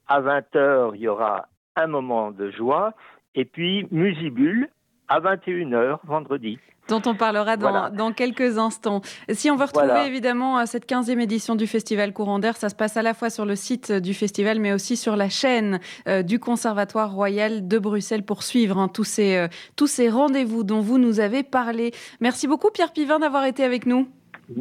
À 0.07 0.21
20h, 0.21 0.91
il 0.95 1.01
y 1.01 1.07
aura 1.07 1.47
un 1.75 1.87
moment 1.87 2.31
de 2.31 2.51
joie. 2.51 2.93
Et 3.35 3.45
puis 3.45 3.87
Musibule, 3.91 4.69
à 5.11 5.19
21h 5.19 5.97
vendredi. 6.05 6.57
Dont 6.87 7.01
on 7.05 7.15
parlera 7.15 7.57
dans, 7.57 8.11
quelques 8.11 8.57
instants. 8.57 9.01
Si 9.29 9.51
on 9.51 9.55
veut 9.55 9.65
retrouver 9.65 10.07
évidemment 10.07 10.59
euh, 10.59 10.63
cette 10.65 10.89
15e 10.89 11.19
édition 11.19 11.55
du 11.55 11.67
Festival 11.67 12.11
Courant 12.11 12.39
d'Air, 12.39 12.57
ça 12.57 12.69
se 12.69 12.75
passe 12.75 12.97
à 12.97 13.01
la 13.01 13.13
fois 13.13 13.29
sur 13.29 13.45
le 13.45 13.55
site 13.55 13.91
du 13.91 14.13
festival, 14.13 14.59
mais 14.59 14.73
aussi 14.73 14.97
sur 14.97 15.15
la 15.15 15.29
chaîne 15.29 15.79
euh, 16.07 16.23
du 16.23 16.39
Conservatoire 16.39 17.13
Royal 17.13 17.67
de 17.67 17.79
Bruxelles 17.79 18.23
pour 18.23 18.43
suivre 18.43 18.77
hein, 18.77 18.87
tous 18.87 19.03
ces, 19.03 19.37
euh, 19.37 19.47
tous 19.75 19.87
ces 19.87 20.09
rendez-vous 20.09 20.63
dont 20.63 20.81
vous 20.81 20.97
nous 20.97 21.19
avez 21.19 21.43
parlé. 21.43 21.91
Merci 22.19 22.47
beaucoup 22.47 22.71
Pierre 22.71 22.91
Pivin 22.91 23.19
d'avoir 23.19 23.45
été 23.45 23.63
avec 23.63 23.85
nous. 23.85 24.07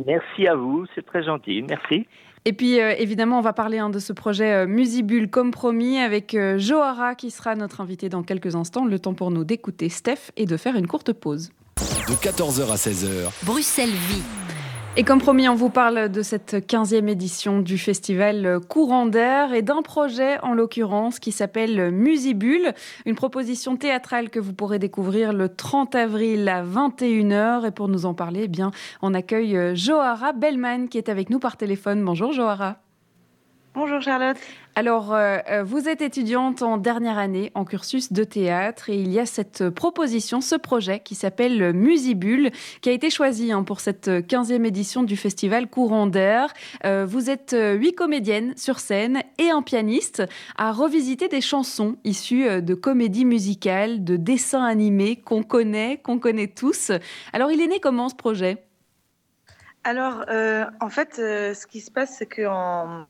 Merci 0.07 0.47
à 0.47 0.55
vous, 0.55 0.87
c'est 0.95 1.07
très 1.07 1.23
gentil. 1.23 1.63
Merci. 1.63 2.07
Et 2.47 2.53
puis 2.53 2.81
euh, 2.81 2.95
évidemment, 2.97 3.39
on 3.39 3.43
va 3.43 3.53
parler 3.53 3.79
hein, 3.79 3.91
de 3.91 3.99
ce 3.99 4.13
projet 4.13 4.53
euh, 4.53 4.67
Musibule 4.67 5.29
comme 5.29 5.51
promis 5.51 5.99
avec 5.99 6.35
euh, 6.35 6.59
Johara 6.59 7.15
qui 7.15 7.31
sera 7.31 7.55
notre 7.55 7.81
invité 7.81 8.09
dans 8.09 8.23
quelques 8.23 8.57
instants. 8.57 8.87
Le 8.87 8.99
temps 8.99 9.15
pour 9.15 9.31
nous 9.31 9.45
d'écouter 9.45 9.89
Steph 9.89 10.33
et 10.37 10.47
de 10.47 10.57
faire 10.57 10.77
une 10.77 10.87
courte 10.87 11.13
pause. 11.13 11.51
De 12.09 12.15
14h 12.15 12.71
à 12.71 12.77
16h. 12.77 13.31
Bruxelles 13.45 13.91
vit. 13.91 14.23
Et 14.97 15.05
comme 15.05 15.21
promis, 15.21 15.49
on 15.49 15.55
vous 15.55 15.71
parle 15.71 16.09
de 16.09 16.21
cette 16.21 16.55
15e 16.55 17.07
édition 17.07 17.61
du 17.61 17.79
festival 17.79 18.59
Courant 18.69 19.07
d'air 19.07 19.55
et 19.55 19.63
d'un 19.63 19.83
projet 19.83 20.41
en 20.41 20.53
l'occurrence 20.53 21.21
qui 21.21 21.31
s'appelle 21.31 21.93
Musibule, 21.93 22.75
une 23.07 23.15
proposition 23.15 23.77
théâtrale 23.77 24.31
que 24.31 24.41
vous 24.41 24.53
pourrez 24.53 24.81
découvrir 24.81 25.33
le 25.33 25.49
30 25.49 25.95
avril 25.95 26.49
à 26.49 26.65
21h. 26.65 27.69
Et 27.69 27.71
pour 27.71 27.87
nous 27.87 28.05
en 28.05 28.15
parler, 28.15 28.43
eh 28.45 28.49
bien, 28.49 28.73
on 29.01 29.15
accueille 29.15 29.77
Johara 29.77 30.33
Bellman 30.33 30.89
qui 30.89 30.99
est 30.99 31.09
avec 31.09 31.31
nous 31.31 31.39
par 31.39 31.57
téléphone. 31.57 32.05
Bonjour 32.05 32.33
Johara. 32.33 32.79
Bonjour 33.73 34.01
Charlotte. 34.01 34.37
Alors, 34.75 35.15
euh, 35.15 35.39
euh, 35.49 35.63
vous 35.63 35.89
êtes 35.89 36.03
étudiante 36.03 36.61
en 36.63 36.77
dernière 36.77 37.19
année 37.19 37.53
en 37.55 37.65
cursus 37.65 38.13
de 38.13 38.25
théâtre 38.25 38.91
et 38.91 38.97
il 38.97 39.13
y 39.13 39.21
a 39.21 39.27
cette 39.27 39.71
proposition, 39.71 40.41
ce 40.41 40.57
projet 40.57 40.99
qui 40.99 41.15
s'appelle 41.15 41.73
Musibule, 41.73 42.51
qui 42.81 42.89
a 42.89 42.93
été 42.93 43.11
choisi 43.11 43.53
hein, 43.53 43.63
pour 43.63 43.79
cette 43.79 44.09
15e 44.09 44.65
édition 44.65 45.05
du 45.05 45.17
festival 45.17 45.69
Courant 45.69 46.09
d'air. 46.09 46.53
Euh, 46.85 47.07
vous 47.09 47.31
êtes 47.31 47.55
huit 47.57 47.95
comédiennes 47.95 48.57
sur 48.57 48.81
scène 48.81 49.23
et 49.39 49.51
un 49.51 49.63
pianiste 49.63 50.25
à 50.57 50.73
revisiter 50.73 51.29
des 51.29 51.41
chansons 51.41 51.95
issues 52.03 52.63
de 52.63 52.75
comédies 52.75 53.25
musicales, 53.25 54.03
de 54.03 54.17
dessins 54.17 54.65
animés 54.65 55.15
qu'on 55.15 55.45
connaît, 55.45 55.99
qu'on 55.99 56.19
connaît 56.19 56.49
tous. 56.49 56.91
Alors, 57.33 57.53
il 57.53 57.61
est 57.61 57.69
né 57.69 57.79
comment 57.79 58.09
ce 58.09 58.17
projet? 58.17 58.65
Alors, 59.85 60.25
en 60.81 60.89
fait, 60.91 61.15
ce 61.17 61.67
qui 61.67 61.81
se 61.81 61.91
passe, 61.91 62.17
c'est 62.19 62.27
qu'en 62.27 63.07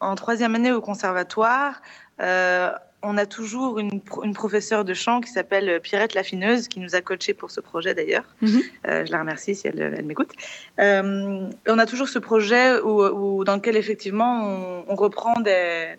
en 0.00 0.14
troisième 0.14 0.54
année 0.54 0.72
au 0.72 0.80
conservatoire, 0.80 1.80
euh, 2.20 2.70
on 3.02 3.18
a 3.18 3.26
toujours 3.26 3.78
une, 3.78 4.00
professeure 4.32 4.84
de 4.84 4.94
chant 4.94 5.20
qui 5.20 5.30
s'appelle 5.30 5.80
Pierrette 5.82 6.14
Lafineuse, 6.14 6.68
qui 6.68 6.80
nous 6.80 6.94
a 6.94 7.02
coachés 7.02 7.34
pour 7.34 7.50
ce 7.50 7.60
projet 7.60 7.94
d'ailleurs. 7.94 8.24
Mhm. 8.40 8.62
Euh, 8.88 9.04
je 9.04 9.12
la 9.12 9.18
remercie 9.18 9.54
si 9.54 9.68
elle, 9.68 10.02
m'écoute. 10.04 10.32
Euh, 10.80 11.46
on 11.68 11.78
a 11.78 11.86
toujours 11.86 12.08
ce 12.08 12.18
projet 12.18 12.80
où, 12.80 13.44
dans 13.44 13.56
lequel 13.56 13.76
effectivement 13.76 14.84
on, 14.88 14.94
reprend 14.94 15.38
des, 15.40 15.96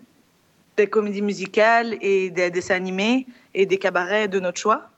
comédies 0.87 1.21
musicales 1.21 1.95
et 2.01 2.31
des 2.31 2.49
dessins 2.49 2.75
animés 2.75 3.27
et 3.53 3.67
des 3.67 3.77
cabarets 3.77 4.27
de 4.27 4.39
notre 4.39 4.59
choix. 4.59 4.89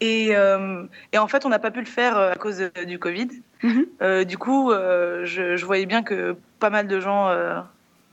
Et, 0.00 0.36
en 0.36 1.28
fait, 1.28 1.46
on 1.46 1.48
n'a 1.48 1.60
pas 1.60 1.70
pu 1.70 1.80
le 1.80 1.86
faire 1.86 2.18
à 2.18 2.34
cause 2.34 2.70
du 2.86 2.98
Covid. 2.98 3.28
Mhm. 3.62 4.24
du 4.24 4.36
coup, 4.36 4.72
je, 4.72 5.54
je, 5.56 5.64
voyais 5.64 5.86
bien 5.86 6.02
que 6.02 6.36
pas 6.58 6.70
mal 6.70 6.88
de 6.88 6.98
gens 6.98 7.30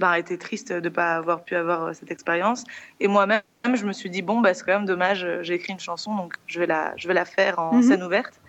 bah, 0.02 0.18
été 0.18 0.36
triste 0.38 0.74
de 0.74 0.80
ne 0.80 0.90
pas 0.90 1.16
avoir 1.16 1.44
pu 1.44 1.56
avoir 1.56 1.84
euh, 1.84 1.94
cette 1.94 2.10
expérience. 2.10 2.64
Et 3.00 3.08
moi-même, 3.08 3.44
je 3.72 3.86
me 3.86 3.94
suis 3.94 4.10
dit, 4.10 4.24
bon, 4.24 4.42
bah, 4.42 4.56
c'est 4.56 4.66
quand 4.66 4.74
même 4.74 4.88
dommage, 4.88 5.24
euh, 5.24 5.44
j'ai 5.44 5.54
écrit 5.54 5.74
une 5.74 5.80
chanson, 5.80 6.16
donc 6.16 6.34
je 6.48 6.60
vais 6.60 6.66
la, 6.66 6.94
je 6.98 7.08
vais 7.08 7.14
la 7.14 7.24
faire 7.24 7.60
en 7.60 7.76
mhm. 7.76 7.84
scène 7.84 8.04
ouverte. 8.04 8.42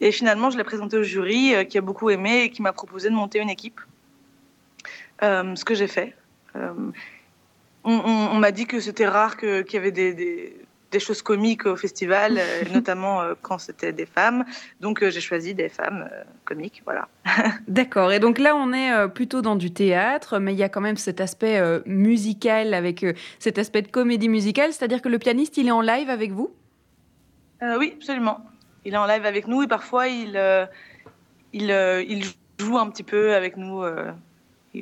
Et 0.00 0.12
finalement, 0.12 0.48
je 0.50 0.56
l'ai 0.56 0.64
présentée 0.64 0.96
au 0.96 1.02
jury, 1.02 1.54
euh, 1.54 1.64
qui 1.64 1.76
a 1.76 1.80
beaucoup 1.80 2.08
aimé 2.08 2.42
et 2.44 2.50
qui 2.50 2.62
m'a 2.62 2.72
proposé 2.72 3.10
de 3.10 3.14
monter 3.14 3.40
une 3.40 3.50
équipe. 3.50 3.80
ce 5.20 5.64
que 5.64 5.74
j'ai 5.74 5.88
fait. 5.88 6.14
on, 7.84 8.38
m'a 8.38 8.52
dit 8.52 8.66
que 8.66 8.78
c'était 8.78 9.08
rare 9.08 9.36
qu'il 9.36 9.72
y 9.72 9.76
avait 9.76 9.90
des, 9.90 10.14
des 10.14 10.65
choses 11.00 11.22
comiques 11.22 11.66
au 11.66 11.76
festival, 11.76 12.38
euh, 12.38 12.62
notamment 12.74 13.22
euh, 13.22 13.34
quand 13.40 13.58
c'était 13.58 13.92
des 13.92 14.06
femmes. 14.06 14.44
Donc 14.80 15.02
euh, 15.02 15.10
j'ai 15.10 15.20
choisi 15.20 15.54
des 15.54 15.68
femmes 15.68 16.08
comiques, 16.44 16.82
voilà. 16.84 17.08
D'accord. 17.68 18.12
Et 18.12 18.20
donc 18.20 18.38
là, 18.38 18.54
on 18.56 18.72
est 18.72 19.08
plutôt 19.08 19.42
dans 19.42 19.56
du 19.56 19.72
théâtre, 19.72 20.38
mais 20.38 20.52
il 20.52 20.58
y 20.58 20.62
a 20.62 20.68
quand 20.68 20.80
même 20.80 20.96
cet 20.96 21.20
aspect 21.20 21.60
musical 21.86 22.74
avec 22.74 23.04
cet 23.38 23.58
aspect 23.58 23.82
de 23.82 23.88
comédie 23.88 24.28
musicale, 24.28 24.72
c'est-à-dire 24.72 25.02
que 25.02 25.08
le 25.08 25.18
pianiste, 25.18 25.56
il 25.56 25.68
est 25.68 25.72
en 25.72 25.80
live 25.80 26.10
avec 26.10 26.32
vous? 26.32 26.52
Oui, 27.62 27.94
absolument. 27.96 28.40
Il 28.84 28.94
est 28.94 28.98
en 28.98 29.06
live 29.06 29.24
avec 29.24 29.48
nous 29.48 29.62
et 29.62 29.66
parfois 29.66 30.08
il, 30.08 30.40
il, 31.52 31.70
il 32.08 32.24
joue 32.58 32.78
un 32.78 32.88
petit 32.90 33.02
peu 33.02 33.34
avec 33.34 33.56
nous. 33.56 33.82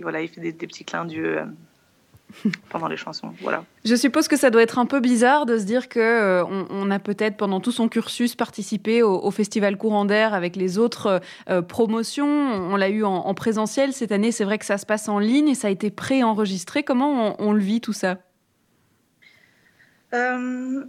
voilà, 0.02 0.20
il 0.20 0.28
fait 0.28 0.40
des, 0.40 0.52
des 0.52 0.66
petits 0.66 0.84
clins 0.84 1.04
d'yeux 1.04 1.40
pendant 2.70 2.88
les 2.88 2.96
chansons. 2.96 3.32
Voilà. 3.40 3.64
Je 3.84 3.94
suppose 3.94 4.28
que 4.28 4.36
ça 4.36 4.50
doit 4.50 4.62
être 4.62 4.78
un 4.78 4.86
peu 4.86 5.00
bizarre 5.00 5.46
de 5.46 5.58
se 5.58 5.64
dire 5.64 5.88
que 5.88 6.00
euh, 6.00 6.44
on, 6.44 6.90
a 6.90 6.98
peut-être 6.98 7.36
pendant 7.36 7.60
tout 7.60 7.72
son 7.72 7.88
cursus 7.88 8.34
participé 8.34 9.02
au, 9.02 9.30
festival 9.30 9.76
Courant 9.76 10.04
d'air 10.04 10.34
avec 10.34 10.56
les 10.56 10.78
autres 10.78 11.20
euh, 11.48 11.62
promotions. 11.62 12.26
On 12.26 12.76
l'a 12.76 12.88
eu 12.88 13.04
en, 13.04 13.34
présentiel 13.34 13.92
cette 13.92 14.12
année. 14.12 14.32
C'est 14.32 14.44
vrai 14.44 14.58
que 14.58 14.64
ça 14.64 14.78
se 14.78 14.86
passe 14.86 15.08
en 15.08 15.18
ligne 15.18 15.48
et 15.48 15.54
ça 15.54 15.68
a 15.68 15.70
été 15.70 15.90
pré-enregistré. 15.90 16.82
Comment 16.82 17.36
on, 17.40 17.52
le 17.52 17.60
vit 17.60 17.80
tout 17.80 17.92
ça? 17.92 18.18
Euh, 20.12 20.84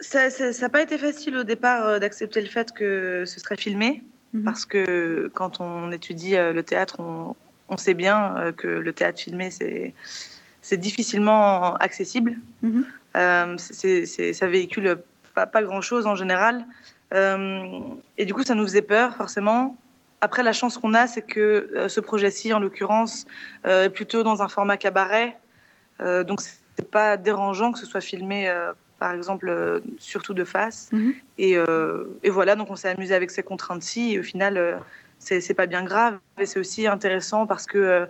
Ça 0.00 0.28
n'a 0.28 0.68
pas 0.68 0.82
été 0.82 0.98
facile 0.98 1.36
au 1.36 1.44
départ 1.44 1.98
d'accepter 2.00 2.40
le 2.40 2.48
fait 2.48 2.72
que 2.72 3.24
ce 3.26 3.40
serait 3.40 3.56
filmé. 3.56 4.02
Mhm. 4.32 4.44
Parce 4.44 4.66
que 4.66 5.30
quand 5.34 5.60
on 5.60 5.90
étudie 5.92 6.36
le 6.36 6.62
théâtre, 6.62 6.96
on, 7.00 7.34
on 7.68 7.76
sait 7.76 7.94
bien 7.94 8.52
que 8.56 8.68
le 8.68 8.92
théâtre 8.92 9.20
filmé, 9.20 9.50
c'est 9.50 9.94
c'est 10.64 10.78
difficilement 10.78 11.74
accessible. 11.76 12.36
Mhm. 12.62 12.86
Euh, 13.16 13.56
ça 13.58 14.46
véhicule 14.46 14.96
pas, 15.34 15.46
pas 15.46 15.62
grand-chose 15.62 16.06
en 16.06 16.16
général. 16.16 16.64
Euh, 17.12 17.80
et 18.16 18.24
du 18.24 18.32
coup, 18.32 18.42
ça 18.42 18.54
nous 18.54 18.64
faisait 18.64 18.82
peur, 18.82 19.14
forcément. 19.14 19.76
Après, 20.22 20.42
la 20.42 20.54
chance 20.54 20.78
qu'on 20.78 20.94
a, 20.94 21.06
c'est 21.06 21.20
que 21.20 21.70
euh, 21.76 21.88
ce 21.88 22.00
projet-ci, 22.00 22.54
en 22.54 22.60
l'occurrence, 22.60 23.26
est 23.64 23.90
plutôt 23.90 24.22
dans 24.22 24.42
un 24.42 24.48
format 24.48 24.78
cabaret. 24.78 25.36
donc, 26.00 26.40
c'est 26.40 26.90
pas 26.90 27.18
dérangeant 27.18 27.70
que 27.70 27.78
ce 27.78 27.86
soit 27.86 28.00
filmé, 28.00 28.50
par 28.98 29.12
exemple, 29.12 29.82
surtout 29.98 30.32
de 30.32 30.44
face. 30.44 30.88
Mhm. 30.92 31.14
Et, 31.36 31.56
et, 32.22 32.30
voilà, 32.30 32.56
donc 32.56 32.70
on 32.70 32.76
s'est 32.76 32.88
amusé 32.88 33.14
avec 33.14 33.30
ces 33.30 33.42
contraintes-ci. 33.42 34.14
Et 34.14 34.18
au 34.18 34.22
final, 34.22 34.80
c'est 35.24 35.54
pas 35.54 35.66
bien 35.66 35.84
grave. 35.84 36.18
Et 36.38 36.46
c'est 36.46 36.60
aussi 36.60 36.86
intéressant 36.86 37.46
parce 37.46 37.66
que 37.66 38.08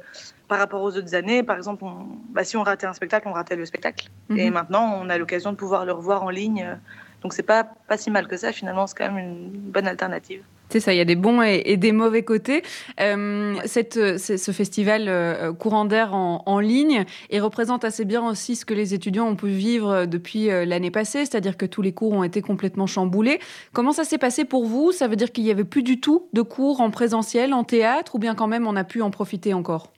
par 0.49 0.59
rapport 0.59 0.83
aux 0.83 0.97
autres 0.97 1.15
années. 1.15 1.43
Par 1.43 1.57
exemple, 1.57 1.85
bah, 2.31 2.45
si 2.45 2.57
on 2.57 2.63
ratait 2.63 2.87
un 2.87 2.93
spectacle, 2.93 3.29
on 3.29 3.33
ratait 3.33 3.57
le 3.57 3.67
spectacle. 3.67 4.09
Mhm. 4.29 4.39
Et 4.39 4.51
maintenant, 4.51 5.01
on 5.03 5.09
a 5.09 5.19
l'occasion 5.19 5.53
de 5.53 5.57
pouvoir 5.57 5.85
le 5.85 5.93
revoir 5.93 6.23
en 6.23 6.31
ligne. 6.31 6.79
Donc, 7.23 7.33
c'est 7.33 7.43
pas, 7.43 7.65
pas 7.65 7.97
si 7.97 8.11
mal 8.11 8.29
que 8.29 8.37
ça. 8.37 8.53
Finalement, 8.53 8.87
c'est 8.87 8.97
quand 8.97 9.11
même 9.11 9.19
une 9.19 9.51
bonne 9.51 9.89
alternative. 9.89 10.43
Ça, 10.81 10.93
il 10.93 10.97
y 10.97 11.01
a 11.01 11.05
des 11.05 11.17
bons 11.17 11.43
et, 11.43 11.77
des 11.77 11.93
mauvais 11.93 12.23
côtés. 12.23 12.63
Euh, 13.01 13.55
cette, 13.65 14.19
ce 14.19 14.51
festival 14.53 15.05
euh, 15.09 15.53
courant 15.53 15.85
d'air 15.85 16.15
en, 16.15 16.61
ligne 16.61 17.05
et 17.31 17.41
représente 17.41 17.85
assez 17.85 18.05
bien 18.05 18.27
aussi 18.27 18.57
ce 18.57 18.65
que 18.65 18.75
les 18.75 18.95
étudiants 18.95 19.27
ont 19.27 19.37
pu 19.37 19.49
vivre 19.49 20.07
depuis 20.07 20.51
euh, 20.51 20.65
l'année 20.65 20.91
passée, 20.91 21.27
c'est-à-dire 21.27 21.57
que 21.57 21.67
tous 21.67 21.83
les 21.83 21.93
cours 21.93 22.13
ont 22.13 22.25
été 22.25 22.43
complètement 22.43 22.87
chamboulés. 22.87 23.41
Comment 23.73 23.93
ça 23.93 24.05
s'est 24.05 24.19
passé 24.19 24.45
pour 24.45 24.67
vous? 24.67 24.93
Ça 24.93 25.09
veut 25.09 25.17
dire 25.17 25.33
qu'il 25.33 25.45
n'y 25.45 25.51
avait 25.51 25.65
plus 25.65 25.83
du 25.83 26.01
tout 26.01 26.29
de 26.33 26.43
cours 26.43 26.81
en 26.81 26.91
présentiel, 26.91 27.53
en 27.53 27.65
théâtre, 27.65 28.15
ou 28.15 28.19
bien 28.19 28.35
quand 28.35 28.47
même 28.47 28.67
on 28.67 28.77
a 28.77 28.85
pu 28.85 29.03
en 29.03 29.11
profiter 29.11 29.53
encore? 29.53 29.93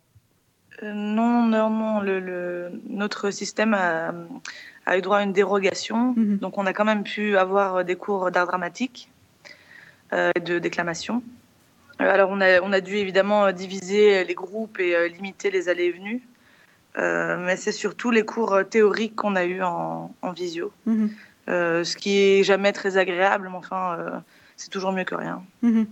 Non, 0.83 1.47
non, 1.47 1.71
non. 1.71 2.01
Le, 2.01 2.71
notre 2.89 3.31
système 3.31 3.75
a, 3.75 4.13
eu 4.97 5.01
droit 5.01 5.19
à 5.19 5.23
une 5.23 5.33
dérogation, 5.33 6.15
mhm. 6.17 6.39
donc 6.39 6.59
on 6.59 6.67
a 6.67 6.73
quand 6.73 6.85
même 6.85 7.03
pu 7.03 7.37
avoir 7.37 7.85
des 7.85 7.97
cours 7.97 8.31
d'art 8.31 8.47
dramatique 8.47 9.11
euh, 9.11 9.16
de 10.13 10.59
déclamation. 10.59 11.23
Euh, 12.01 12.11
alors 12.11 12.31
on 12.31 12.41
a, 12.41 12.61
on 12.61 12.73
a 12.73 12.81
dû 12.81 12.97
évidemment 12.97 13.53
diviser 13.53 14.25
les 14.25 14.35
groupes 14.35 14.79
et 14.81 14.95
euh, 14.95 15.09
limiter 15.09 15.51
les 15.51 15.69
allées 15.69 15.85
et 15.85 15.93
venues, 15.93 16.23
mais 16.97 17.57
c'est 17.57 17.73
surtout 17.73 18.11
les 18.11 18.25
cours 18.25 18.59
théoriques 18.71 19.17
qu'on 19.17 19.37
a 19.37 19.45
eu 19.45 19.63
en, 19.63 20.11
visio, 20.35 20.73
mhm. 20.87 21.11
ce 21.47 21.97
qui 21.97 22.19
est 22.19 22.43
jamais 22.43 22.73
très 22.73 22.97
agréable, 22.97 23.49
mais 23.51 23.59
enfin 23.59 24.23
c'est 24.57 24.71
toujours 24.71 24.93
mieux 24.93 25.05
que 25.05 25.15
rien. 25.15 25.43
Mhm. 25.61 25.87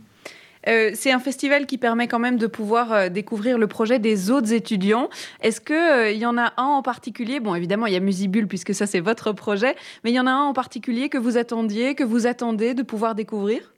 c'est 0.95 1.13
un 1.13 1.19
festival 1.19 1.67
qui 1.67 1.77
permet 1.77 2.09
quand 2.09 2.19
même 2.19 2.39
de 2.39 2.47
pouvoir 2.47 3.11
découvrir 3.11 3.59
le 3.59 3.67
projet 3.67 3.99
des 3.99 4.31
autres 4.31 4.55
étudiants. 4.55 5.11
Est-ce 5.43 5.61
qu'il 5.61 6.19
y 6.19 6.25
en 6.25 6.39
a 6.39 6.55
un 6.57 6.65
en 6.65 6.83
particulier? 6.83 7.39
Bon, 7.39 7.55
évidemment, 7.55 7.85
il 7.85 7.93
y 7.93 7.97
a 7.97 8.01
Musibule, 8.01 8.49
puisque 8.49 8.75
ça, 8.75 8.87
c'est 8.87 9.01
votre 9.01 9.33
projet. 9.33 9.77
Mais 10.05 10.11
il 10.11 10.15
y 10.15 10.21
en 10.21 10.27
a 10.27 10.33
un 10.33 10.45
en 10.45 10.55
particulier 10.55 11.11
que 11.11 11.19
vous 11.19 11.37
attendiez, 11.37 11.95
que 11.95 12.05
vous 12.05 12.27
attendez 12.27 12.73
de 12.73 12.83
pouvoir 12.83 13.15
découvrir? 13.15 13.74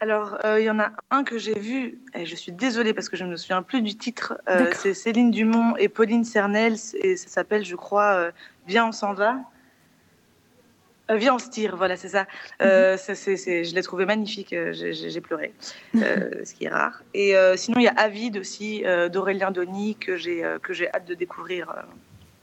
Alors, 0.00 0.38
euh, 0.44 0.60
il 0.60 0.64
y 0.64 0.70
en 0.70 0.78
a 0.78 0.90
un 1.10 1.24
que 1.24 1.38
j'ai 1.38 1.58
vu, 1.58 1.98
et 2.14 2.26
je 2.26 2.36
suis 2.36 2.52
désolée 2.52 2.92
parce 2.92 3.08
que 3.08 3.16
je 3.16 3.24
ne 3.24 3.30
me 3.30 3.36
souviens 3.36 3.62
plus 3.62 3.80
du 3.80 3.96
titre. 3.96 4.38
Euh, 4.48 4.70
c'est 4.74 4.92
Céline 4.92 5.30
Dumont 5.30 5.74
et 5.76 5.88
Pauline 5.88 6.24
Cernel, 6.24 6.76
et 7.02 7.16
ça 7.16 7.28
s'appelle, 7.28 7.64
je 7.64 7.76
crois, 7.76 8.14
euh, 8.14 8.30
Viens, 8.66 8.88
on 8.88 8.92
s'en 8.92 9.14
va. 9.14 9.38
Viens, 11.08 11.36
on 11.36 11.38
se 11.38 11.48
tire, 11.48 11.76
voilà, 11.76 11.96
c'est 11.96 12.08
ça. 12.08 12.26
Mhm. 12.60 12.66
je 12.66 13.74
l'ai 13.74 13.82
trouvé 13.82 14.06
magnifique, 14.06 14.54
j'ai 14.72 15.20
pleuré, 15.20 15.54
ce 15.94 16.52
qui 16.52 16.64
est 16.64 16.68
rare. 16.68 17.00
Et 17.14 17.34
sinon, 17.54 17.78
il 17.78 17.84
y 17.84 17.88
a 17.88 17.94
Avide 17.96 18.38
aussi, 18.38 18.82
d'Aurélien 19.12 19.52
Denis, 19.52 19.96
que 19.96 20.16
j'ai 20.16 20.42
hâte 20.42 21.06
de 21.06 21.14
découvrir. 21.14 21.72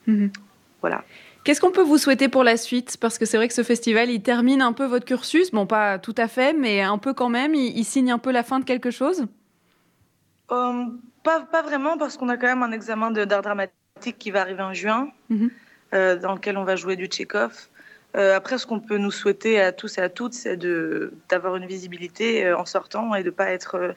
Mhm. 0.07 0.31
Voilà. 0.79 1.03
Qu'est-ce 1.43 1.59
qu'on 1.59 1.71
peut 1.71 1.83
vous 1.83 1.97
souhaiter 1.97 2.29
pour 2.29 2.43
la 2.43 2.55
suite? 2.55 2.97
Parce 2.99 3.17
que 3.17 3.25
c'est 3.25 3.35
vrai 3.35 3.49
que 3.49 3.53
ce 3.53 3.63
festival, 3.63 4.09
il 4.09 4.21
termine 4.21 4.61
un 4.61 4.71
peu 4.71 4.85
votre 4.85 5.05
cursus. 5.05 5.51
Bon, 5.51 5.65
pas 5.65 5.99
tout 5.99 6.15
à 6.17 6.27
fait, 6.27 6.53
mais 6.53 6.81
un 6.81 6.97
peu 6.97 7.13
quand 7.13 7.29
même. 7.29 7.53
Il, 7.53 7.83
signe 7.83 8.11
un 8.11 8.17
peu 8.17 8.31
la 8.31 8.43
fin 8.43 8.59
de 8.59 8.65
quelque 8.65 8.91
chose? 8.91 9.25
Euh, 10.51 10.85
pas, 11.23 11.41
pas, 11.41 11.61
vraiment, 11.61 11.97
parce 11.97 12.15
qu'on 12.15 12.29
a 12.29 12.37
quand 12.37 12.47
même 12.47 12.63
un 12.63 12.71
examen 12.71 13.11
d'art 13.11 13.41
dramatique 13.41 14.17
qui 14.17 14.31
va 14.31 14.41
arriver 14.41 14.63
en 14.63 14.73
juin, 14.73 15.09
mhm. 15.29 15.49
euh, 15.93 16.15
dans 16.15 16.33
lequel 16.33 16.57
on 16.57 16.63
va 16.63 16.77
jouer 16.77 16.95
du 16.95 17.07
Tchekhov. 17.07 17.67
Euh, 18.15 18.37
après, 18.37 18.57
ce 18.57 18.65
qu'on 18.65 18.79
peut 18.79 18.97
nous 18.97 19.11
souhaiter 19.11 19.59
à 19.59 19.73
tous 19.73 19.97
et 19.97 20.01
à 20.01 20.07
toutes, 20.07 20.33
c'est 20.33 20.57
d'avoir 21.29 21.57
une 21.57 21.65
visibilité 21.65 22.53
en 22.53 22.65
sortant 22.65 23.15
et 23.15 23.23
de 23.23 23.29
ne 23.29 23.31
pas 23.31 23.51
être 23.51 23.93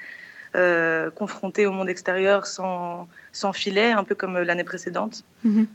confronté 1.15 1.67
au 1.67 1.71
monde 1.71 1.89
extérieur 1.89 2.47
sans, 2.47 3.09
sans 3.31 3.53
filet, 3.53 3.93
un 3.93 4.03
peu 4.03 4.17
comme 4.17 4.37
l'année 4.39 4.65
précédente. 4.65 5.23
Mhm. 5.45 5.67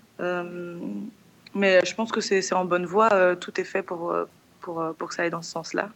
Mais 1.54 1.84
je 1.86 1.94
pense 1.96 2.12
que 2.12 2.22
c'est 2.22 2.54
en 2.54 2.66
bonne 2.66 2.86
voie. 2.86 3.10
Euh, 3.14 3.36
tout 3.36 3.60
est 3.60 3.66
fait 3.66 3.84
pour, 3.84 4.12
euh, 4.12 4.26
pour, 4.62 4.82
euh, 4.82 4.94
pour 4.94 5.10
que 5.10 5.16
ça 5.16 5.24
aille 5.24 5.30
dans 5.30 5.42
ce 5.42 5.52
sens-là. 5.52 5.90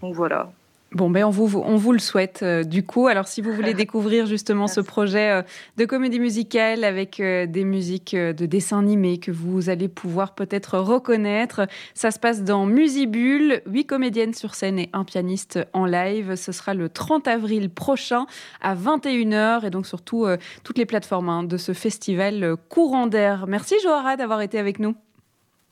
Donc 0.00 0.14
voilà. 0.14 0.50
Bon, 0.92 1.10
ben 1.10 1.24
on 1.24 1.30
vous, 1.30 1.58
on 1.58 1.76
vous 1.76 1.92
le 1.92 1.98
souhaite 1.98 2.44
du 2.44 2.84
coup. 2.84 3.08
Alors, 3.08 3.26
si 3.26 3.42
vous 3.42 3.52
voulez 3.52 3.74
découvrir 3.74 4.26
justement 4.26 4.68
ce 4.68 4.80
projet 4.80 5.42
de 5.76 5.84
comédie 5.84 6.20
musicale 6.20 6.84
avec 6.84 7.20
des 7.20 7.64
musiques 7.64 8.14
de 8.14 8.46
dessins 8.46 8.78
animés 8.78 9.18
que 9.18 9.32
vous 9.32 9.68
allez 9.68 9.88
pouvoir 9.88 10.34
peut-être 10.34 10.78
reconnaître, 10.78 11.66
ça 11.92 12.10
se 12.12 12.18
passe 12.18 12.44
dans 12.44 12.66
Musibule, 12.66 13.62
huit 13.66 13.84
comédiennes 13.84 14.32
sur 14.32 14.54
scène 14.54 14.78
et 14.78 14.88
un 14.92 15.04
pianiste 15.04 15.58
en 15.72 15.86
live. 15.86 16.36
Ce 16.36 16.52
sera 16.52 16.72
le 16.72 16.88
30 16.88 17.26
avril 17.26 17.68
prochain 17.68 18.26
à 18.62 18.74
21h 18.74 19.66
et 19.66 19.70
donc 19.70 19.86
surtout 19.86 20.26
toutes 20.62 20.78
les 20.78 20.86
plateformes 20.86 21.28
hein, 21.28 21.42
de 21.42 21.56
ce 21.56 21.72
festival 21.72 22.56
courant 22.68 23.08
d'air. 23.08 23.46
Merci 23.48 23.74
Johara 23.82 24.16
d'avoir 24.16 24.40
été 24.40 24.58
avec 24.58 24.78
nous. 24.78 24.94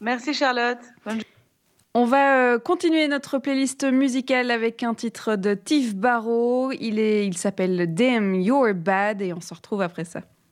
Merci 0.01 0.35
Charlotte. 0.35 0.81
On 1.97 2.07
va 2.07 2.55
euh, 2.55 2.59
continuer 2.59 3.07
notre 3.07 3.39
playlist 3.39 3.85
musicale 3.85 4.51
avec 4.51 4.83
un 4.83 4.95
titre 4.95 5.37
de 5.37 5.55
Tiff 5.55 5.95
Barrow. 5.95 6.73
Il, 6.73 6.99
il 6.99 7.39
s'appelle 7.39 7.95
Damn 7.95 8.35
You're 8.35 8.75
Bad 8.75 9.23
et 9.23 9.33
on 9.33 9.41
se 9.41 9.55
retrouve 9.55 9.81
après 9.81 10.05
ça. 10.05 10.23